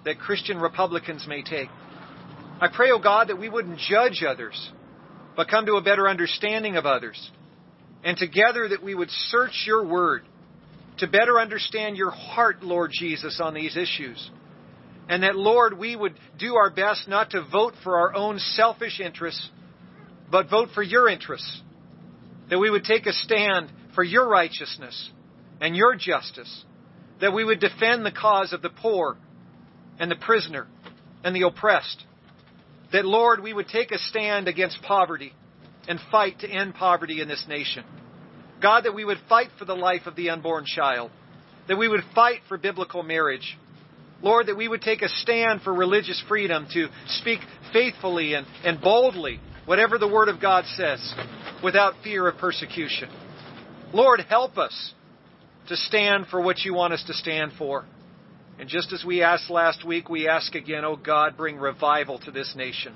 that 0.03 0.19
Christian 0.19 0.57
Republicans 0.59 1.25
may 1.27 1.41
take. 1.41 1.69
I 2.59 2.69
pray, 2.73 2.91
O 2.91 2.95
oh 2.95 2.99
God, 2.99 3.27
that 3.27 3.39
we 3.39 3.49
wouldn't 3.49 3.79
judge 3.79 4.23
others, 4.27 4.71
but 5.35 5.49
come 5.49 5.65
to 5.65 5.73
a 5.73 5.81
better 5.81 6.07
understanding 6.07 6.77
of 6.77 6.85
others. 6.85 7.31
And 8.03 8.17
together 8.17 8.69
that 8.69 8.83
we 8.83 8.95
would 8.95 9.09
search 9.09 9.63
your 9.65 9.85
word 9.85 10.23
to 10.99 11.07
better 11.07 11.39
understand 11.39 11.97
your 11.97 12.11
heart, 12.11 12.63
Lord 12.63 12.91
Jesus, 12.93 13.41
on 13.41 13.53
these 13.53 13.75
issues. 13.75 14.29
And 15.09 15.23
that, 15.23 15.35
Lord, 15.35 15.77
we 15.77 15.95
would 15.95 16.13
do 16.39 16.55
our 16.55 16.69
best 16.69 17.07
not 17.07 17.31
to 17.31 17.43
vote 17.43 17.73
for 17.83 17.97
our 17.97 18.15
own 18.15 18.39
selfish 18.39 18.99
interests, 18.99 19.49
but 20.31 20.49
vote 20.49 20.69
for 20.73 20.81
your 20.81 21.09
interests. 21.09 21.61
That 22.49 22.59
we 22.59 22.69
would 22.69 22.85
take 22.85 23.05
a 23.05 23.13
stand 23.13 23.71
for 23.95 24.03
your 24.03 24.27
righteousness 24.27 25.11
and 25.59 25.75
your 25.75 25.95
justice. 25.95 26.63
That 27.19 27.33
we 27.33 27.43
would 27.43 27.59
defend 27.59 28.05
the 28.05 28.11
cause 28.11 28.53
of 28.53 28.61
the 28.61 28.69
poor 28.69 29.17
and 29.99 30.09
the 30.09 30.15
prisoner 30.15 30.67
and 31.23 31.35
the 31.35 31.41
oppressed 31.41 32.03
that, 32.95 33.03
Lord, 33.03 33.43
we 33.43 33.51
would 33.51 33.67
take 33.67 33.91
a 33.91 33.97
stand 33.97 34.47
against 34.47 34.81
poverty 34.81 35.33
and 35.85 35.99
fight 36.11 36.39
to 36.39 36.47
end 36.47 36.75
poverty 36.75 37.19
in 37.19 37.27
this 37.27 37.43
nation. 37.45 37.83
God, 38.61 38.85
that 38.85 38.95
we 38.95 39.03
would 39.03 39.17
fight 39.27 39.49
for 39.59 39.65
the 39.65 39.75
life 39.75 40.03
of 40.05 40.15
the 40.15 40.29
unborn 40.29 40.63
child, 40.65 41.11
that 41.67 41.75
we 41.75 41.89
would 41.89 42.05
fight 42.15 42.39
for 42.47 42.57
biblical 42.57 43.03
marriage. 43.03 43.57
Lord, 44.21 44.47
that 44.47 44.55
we 44.55 44.69
would 44.69 44.81
take 44.81 45.01
a 45.01 45.09
stand 45.09 45.61
for 45.61 45.73
religious 45.73 46.23
freedom 46.29 46.67
to 46.71 46.87
speak 47.19 47.41
faithfully 47.73 48.33
and, 48.33 48.47
and 48.63 48.79
boldly 48.79 49.41
whatever 49.65 49.97
the 49.97 50.07
Word 50.07 50.29
of 50.29 50.39
God 50.39 50.63
says 50.77 51.13
without 51.61 51.95
fear 52.01 52.29
of 52.29 52.37
persecution. 52.37 53.09
Lord, 53.91 54.21
help 54.21 54.57
us 54.57 54.93
to 55.67 55.75
stand 55.75 56.27
for 56.27 56.39
what 56.39 56.59
you 56.59 56.73
want 56.73 56.93
us 56.93 57.03
to 57.07 57.13
stand 57.13 57.51
for. 57.57 57.83
And 58.59 58.69
just 58.69 58.93
as 58.93 59.03
we 59.05 59.21
asked 59.21 59.49
last 59.49 59.85
week, 59.85 60.09
we 60.09 60.27
ask 60.27 60.55
again, 60.55 60.85
oh 60.85 60.95
God, 60.95 61.35
bring 61.35 61.57
revival 61.57 62.19
to 62.19 62.31
this 62.31 62.53
nation. 62.55 62.95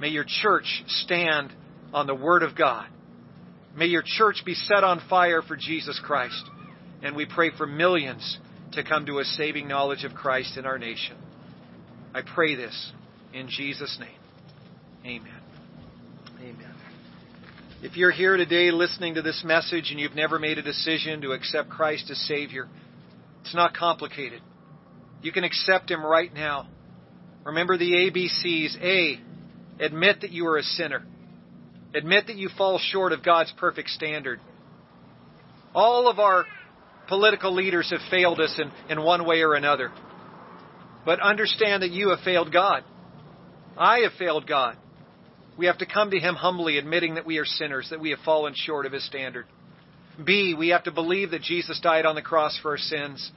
May 0.00 0.08
your 0.08 0.24
church 0.26 0.82
stand 0.86 1.52
on 1.92 2.06
the 2.06 2.14
Word 2.14 2.42
of 2.42 2.56
God. 2.56 2.88
May 3.76 3.86
your 3.86 4.02
church 4.04 4.42
be 4.44 4.54
set 4.54 4.82
on 4.82 5.00
fire 5.08 5.42
for 5.42 5.56
Jesus 5.56 6.00
Christ. 6.04 6.44
And 7.02 7.14
we 7.14 7.26
pray 7.26 7.50
for 7.56 7.66
millions 7.66 8.38
to 8.72 8.82
come 8.82 9.06
to 9.06 9.18
a 9.20 9.24
saving 9.24 9.68
knowledge 9.68 10.04
of 10.04 10.14
Christ 10.14 10.56
in 10.56 10.66
our 10.66 10.78
nation. 10.78 11.16
I 12.14 12.22
pray 12.22 12.54
this 12.54 12.92
in 13.32 13.48
Jesus' 13.48 13.98
name. 14.00 14.18
Amen. 15.04 15.40
Amen. 16.40 16.74
If 17.82 17.96
you're 17.96 18.10
here 18.10 18.36
today 18.36 18.70
listening 18.70 19.14
to 19.14 19.22
this 19.22 19.42
message 19.44 19.90
and 19.90 20.00
you've 20.00 20.14
never 20.14 20.38
made 20.38 20.58
a 20.58 20.62
decision 20.62 21.20
to 21.20 21.32
accept 21.32 21.68
Christ 21.68 22.10
as 22.10 22.18
Savior, 22.26 22.68
it's 23.42 23.54
not 23.54 23.74
complicated. 23.74 24.40
You 25.26 25.32
can 25.32 25.42
accept 25.42 25.90
Him 25.90 26.06
right 26.06 26.32
now. 26.32 26.68
Remember 27.44 27.76
the 27.76 27.90
ABCs. 27.90 28.80
A. 28.80 29.20
Admit 29.80 30.20
that 30.20 30.30
you 30.30 30.46
are 30.46 30.56
a 30.56 30.62
sinner. 30.62 31.04
Admit 31.96 32.28
that 32.28 32.36
you 32.36 32.48
fall 32.56 32.78
short 32.78 33.12
of 33.12 33.24
God's 33.24 33.52
perfect 33.58 33.88
standard. 33.88 34.38
All 35.74 36.06
of 36.08 36.20
our 36.20 36.44
political 37.08 37.52
leaders 37.52 37.90
have 37.90 38.08
failed 38.08 38.40
us 38.40 38.56
in, 38.56 38.70
in 38.88 39.02
one 39.02 39.26
way 39.26 39.40
or 39.42 39.54
another. 39.54 39.90
But 41.04 41.18
understand 41.18 41.82
that 41.82 41.90
you 41.90 42.10
have 42.10 42.20
failed 42.20 42.52
God. 42.52 42.84
I 43.76 44.02
have 44.02 44.12
failed 44.12 44.46
God. 44.46 44.76
We 45.58 45.66
have 45.66 45.78
to 45.78 45.86
come 45.86 46.12
to 46.12 46.20
Him 46.20 46.36
humbly, 46.36 46.78
admitting 46.78 47.16
that 47.16 47.26
we 47.26 47.38
are 47.38 47.44
sinners, 47.44 47.88
that 47.90 47.98
we 47.98 48.10
have 48.10 48.20
fallen 48.20 48.54
short 48.54 48.86
of 48.86 48.92
His 48.92 49.04
standard. 49.04 49.46
B, 50.24 50.54
we 50.56 50.68
have 50.68 50.84
to 50.84 50.92
believe 50.92 51.32
that 51.32 51.42
Jesus 51.42 51.80
died 51.80 52.06
on 52.06 52.14
the 52.14 52.22
cross 52.22 52.56
for 52.62 52.70
our 52.70 52.78
sins 52.78 53.32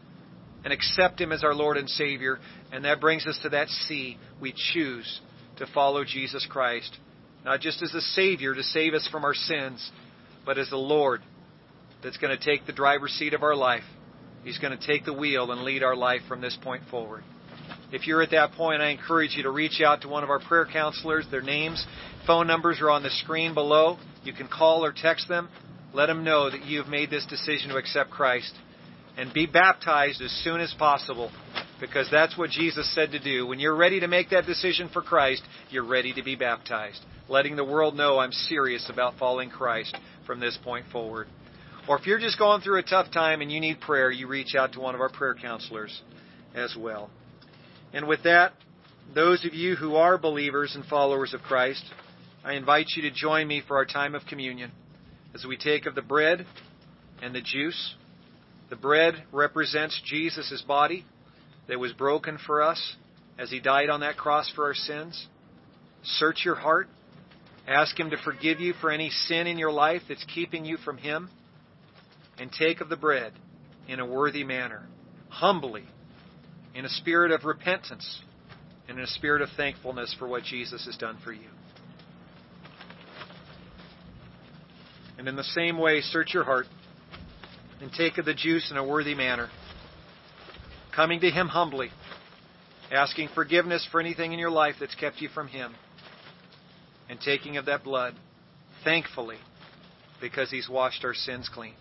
and 0.64 0.74
accept 0.74 1.20
Him 1.22 1.32
as 1.32 1.44
our 1.44 1.54
Lord 1.54 1.78
and 1.78 1.90
Savior. 1.90 2.40
And 2.72 2.86
that 2.86 3.02
brings 3.02 3.26
us 3.28 3.40
to 3.44 3.50
that 3.50 3.70
C. 3.70 4.18
We 4.42 4.54
choose 4.74 5.22
to 5.58 5.68
follow 5.74 6.04
Jesus 6.04 6.48
Christ, 6.50 6.98
not 7.46 7.60
just 7.60 7.82
as 7.82 7.94
a 7.94 8.02
Savior 8.02 8.56
to 8.56 8.64
save 8.64 8.94
us 8.94 9.08
from 9.12 9.24
our 9.24 9.34
sins, 9.34 9.92
but 10.46 10.58
as 10.58 10.70
the 10.70 10.78
Lord 10.78 11.22
that's 12.04 12.18
going 12.18 12.38
to 12.38 12.44
take 12.44 12.66
the 12.66 12.74
driver's 12.74 13.12
seat 13.12 13.34
of 13.34 13.44
our 13.44 13.56
life. 13.56 13.84
He's 14.44 14.58
going 14.58 14.78
to 14.78 14.88
take 14.88 15.06
the 15.06 15.14
wheel 15.14 15.52
and 15.52 15.64
lead 15.64 15.84
our 15.84 15.96
life 15.96 16.22
from 16.28 16.40
this 16.40 16.58
point 16.62 16.84
forward. 16.90 17.24
If 17.92 18.08
you're 18.08 18.22
at 18.22 18.32
that 18.32 18.54
point, 18.54 18.82
I 18.82 18.90
encourage 18.90 19.36
you 19.36 19.44
to 19.44 19.52
reach 19.52 19.82
out 19.82 20.02
to 20.02 20.08
one 20.08 20.24
of 20.24 20.30
our 20.30 20.40
prayer 20.40 20.66
counselors. 20.72 21.26
Their 21.30 21.42
names, 21.42 21.86
phone 22.26 22.48
numbers 22.48 22.80
are 22.82 22.90
on 22.90 23.04
the 23.04 23.10
screen 23.10 23.54
below. 23.54 23.98
You 24.24 24.32
can 24.32 24.48
call 24.48 24.86
or 24.86 24.94
text 24.94 25.28
them. 25.28 25.50
Let 25.94 26.06
them 26.06 26.24
know 26.24 26.50
that 26.50 26.66
you've 26.66 26.88
made 26.88 27.10
this 27.10 27.26
decision 27.26 27.70
to 27.70 27.78
accept 27.78 28.12
Christ. 28.12 28.54
And 29.20 29.34
be 29.34 29.46
baptized 29.46 30.22
as 30.22 30.32
soon 30.46 30.62
as 30.62 30.74
possible 30.80 31.30
because 31.82 32.08
that's 32.10 32.38
what 32.38 32.52
Jesus 32.52 32.90
said 32.96 33.12
to 33.12 33.20
do. 33.20 33.46
When 33.46 33.60
you're 33.60 33.76
ready 33.76 34.00
to 34.00 34.08
make 34.08 34.30
that 34.30 34.46
decision 34.46 34.88
for 34.94 35.02
Christ, 35.02 35.44
you're 35.70 35.86
ready 35.86 36.14
to 36.14 36.24
be 36.24 36.38
baptized, 36.38 37.02
letting 37.28 37.58
the 37.58 37.66
world 37.66 37.98
know 37.98 38.20
I'm 38.20 38.32
serious 38.32 38.90
about 38.90 39.18
following 39.20 39.50
Christ 39.50 39.94
from 40.26 40.40
this 40.40 40.58
point 40.64 40.86
forward. 40.94 41.28
Or 41.90 42.00
if 42.00 42.06
you're 42.06 42.18
just 42.18 42.40
going 42.40 42.62
through 42.62 42.80
a 42.80 42.84
tough 42.84 43.12
time 43.12 43.42
and 43.42 43.52
you 43.52 43.60
need 43.60 43.82
prayer, 43.82 44.10
you 44.10 44.26
reach 44.26 44.56
out 44.58 44.72
to 44.74 44.80
one 44.80 44.96
of 44.96 45.02
our 45.02 45.10
prayer 45.10 45.36
counselors 45.36 46.02
as 46.56 46.74
well. 46.80 47.10
And 47.92 48.08
with 48.08 48.24
that, 48.24 48.54
those 49.14 49.44
of 49.44 49.54
you 49.54 49.76
who 49.76 49.96
are 49.96 50.18
believers 50.18 50.76
and 50.76 50.86
followers 50.86 51.34
of 51.34 51.42
Christ, 51.42 51.84
I 52.46 52.54
invite 52.54 52.88
you 52.96 53.02
to 53.02 53.12
join 53.12 53.50
me 53.50 53.64
for 53.68 53.76
our 53.76 53.86
time 53.86 54.16
of 54.16 54.22
communion 54.30 54.72
as 55.36 55.44
we 55.46 55.58
take 55.58 55.88
of 55.88 55.96
the 55.96 56.02
bread 56.02 56.46
and 57.22 57.36
the 57.36 57.42
juice. 57.42 57.96
The 58.70 58.76
bread 58.76 59.24
represents 59.32 60.00
Jesus' 60.06 60.64
body 60.68 61.06
that 61.68 61.80
was 61.80 61.92
broken 61.94 62.38
for 62.46 62.62
us 62.62 62.96
as 63.38 63.50
he 63.50 63.60
died 63.60 63.90
on 63.90 64.02
that 64.02 64.18
cross 64.18 64.52
for 64.54 64.66
our 64.66 64.76
sins. 64.76 65.28
Search 66.04 66.44
your 66.46 66.56
heart. 66.56 66.88
Ask 67.68 68.00
him 68.00 68.12
to 68.12 68.18
forgive 68.18 68.60
you 68.60 68.74
for 68.80 68.92
any 68.92 69.10
sin 69.10 69.48
in 69.48 69.58
your 69.58 69.72
life 69.72 70.04
that's 70.08 70.26
keeping 70.34 70.66
you 70.66 70.78
from 70.78 70.98
him. 70.98 71.30
And 72.38 72.52
take 72.52 72.80
of 72.80 72.90
the 72.90 72.96
bread 72.96 73.34
in 73.88 74.00
a 74.00 74.06
worthy 74.06 74.44
manner, 74.44 74.88
humbly, 75.30 75.84
in 76.74 76.86
a 76.86 76.90
spirit 76.90 77.32
of 77.32 77.44
repentance, 77.44 78.22
and 78.88 78.98
in 78.98 79.04
a 79.04 79.08
spirit 79.08 79.42
of 79.42 79.50
thankfulness 79.58 80.16
for 80.18 80.28
what 80.28 80.44
Jesus 80.44 80.86
has 80.86 80.96
done 80.96 81.18
for 81.24 81.34
you. 81.34 81.50
And 85.18 85.28
in 85.28 85.36
the 85.36 85.44
same 85.44 85.78
way, 85.78 86.00
search 86.00 86.34
your 86.34 86.46
heart 86.46 86.68
and 87.82 87.92
take 87.92 88.18
of 88.18 88.26
the 88.26 88.34
juice 88.34 88.72
in 88.72 88.78
a 88.78 88.86
worthy 88.86 89.16
manner, 89.16 89.50
coming 90.96 91.20
to 91.22 91.30
Him 91.30 91.48
humbly, 91.48 91.90
asking 92.92 93.30
forgiveness 93.34 93.88
for 93.92 94.00
anything 94.00 94.34
in 94.34 94.40
your 94.40 94.52
life 94.52 94.76
that's 94.80 94.96
kept 94.96 95.22
you 95.22 95.30
from 95.30 95.48
Him, 95.48 95.74
and 97.10 97.20
taking 97.20 97.58
of 97.58 97.66
that 97.66 97.84
blood, 97.84 98.16
thankfully, 98.84 99.38
because 100.22 100.52
He's 100.52 100.70
washed 100.70 101.04
our 101.04 101.14
sins 101.14 101.50
clean. 101.54 101.74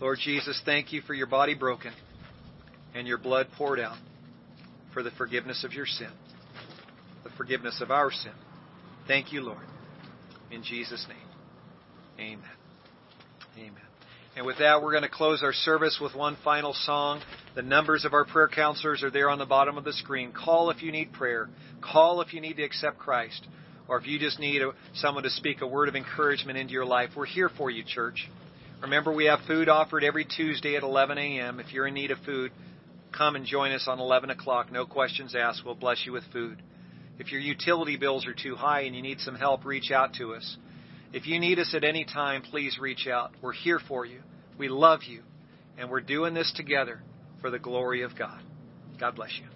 Lord 0.00 0.18
Jesus, 0.20 0.60
thank 0.64 0.92
you 0.92 1.00
for 1.02 1.14
your 1.14 1.28
body 1.28 1.54
broken 1.54 1.92
and 2.94 3.06
your 3.06 3.18
blood 3.18 3.46
poured 3.56 3.80
out 3.80 3.96
for 4.92 5.02
the 5.02 5.10
forgiveness 5.12 5.64
of 5.64 5.72
your 5.72 5.86
sin, 5.86 6.10
the 7.24 7.30
forgiveness 7.30 7.80
of 7.80 7.90
our 7.90 8.10
sin. 8.10 8.32
Thank 9.06 9.32
you, 9.32 9.42
Lord. 9.42 9.71
In 10.52 10.62
Jesus' 10.62 11.06
name, 11.08 11.18
amen. 12.20 12.50
Amen. 13.56 13.82
And 14.36 14.46
with 14.46 14.58
that, 14.58 14.82
we're 14.82 14.92
going 14.92 15.02
to 15.02 15.08
close 15.08 15.42
our 15.42 15.52
service 15.52 15.98
with 16.00 16.14
one 16.14 16.36
final 16.44 16.74
song. 16.74 17.22
The 17.54 17.62
numbers 17.62 18.04
of 18.04 18.12
our 18.12 18.24
prayer 18.24 18.48
counselors 18.48 19.02
are 19.02 19.10
there 19.10 19.30
on 19.30 19.38
the 19.38 19.46
bottom 19.46 19.78
of 19.78 19.84
the 19.84 19.92
screen. 19.92 20.32
Call 20.32 20.70
if 20.70 20.82
you 20.82 20.92
need 20.92 21.12
prayer. 21.12 21.48
Call 21.80 22.20
if 22.20 22.32
you 22.32 22.40
need 22.40 22.56
to 22.56 22.62
accept 22.62 22.98
Christ. 22.98 23.46
Or 23.88 23.98
if 23.98 24.06
you 24.06 24.18
just 24.18 24.38
need 24.38 24.62
someone 24.94 25.24
to 25.24 25.30
speak 25.30 25.60
a 25.60 25.66
word 25.66 25.88
of 25.88 25.96
encouragement 25.96 26.58
into 26.58 26.72
your 26.72 26.86
life. 26.86 27.10
We're 27.16 27.26
here 27.26 27.50
for 27.50 27.70
you, 27.70 27.82
church. 27.86 28.28
Remember, 28.80 29.12
we 29.12 29.26
have 29.26 29.40
food 29.46 29.68
offered 29.68 30.04
every 30.04 30.24
Tuesday 30.24 30.76
at 30.76 30.82
11 30.82 31.18
a.m. 31.18 31.60
If 31.60 31.72
you're 31.72 31.86
in 31.86 31.94
need 31.94 32.10
of 32.10 32.18
food, 32.26 32.52
come 33.16 33.36
and 33.36 33.44
join 33.44 33.72
us 33.72 33.86
on 33.86 34.00
11 34.00 34.30
o'clock. 34.30 34.72
No 34.72 34.86
questions 34.86 35.34
asked. 35.34 35.62
We'll 35.64 35.74
bless 35.74 36.04
you 36.06 36.12
with 36.12 36.24
food. 36.32 36.62
If 37.22 37.30
your 37.30 37.40
utility 37.40 37.96
bills 37.96 38.26
are 38.26 38.34
too 38.34 38.56
high 38.56 38.80
and 38.80 38.96
you 38.96 39.00
need 39.00 39.20
some 39.20 39.36
help, 39.36 39.64
reach 39.64 39.92
out 39.92 40.14
to 40.14 40.34
us. 40.34 40.56
If 41.12 41.24
you 41.24 41.38
need 41.38 41.60
us 41.60 41.72
at 41.72 41.84
any 41.84 42.04
time, 42.04 42.42
please 42.42 42.80
reach 42.80 43.06
out. 43.06 43.30
We're 43.40 43.52
here 43.52 43.78
for 43.78 44.04
you. 44.04 44.22
We 44.58 44.68
love 44.68 45.04
you. 45.04 45.22
And 45.78 45.88
we're 45.88 46.00
doing 46.00 46.34
this 46.34 46.52
together 46.56 47.00
for 47.40 47.48
the 47.48 47.60
glory 47.60 48.02
of 48.02 48.18
God. 48.18 48.42
God 48.98 49.14
bless 49.14 49.30
you. 49.40 49.51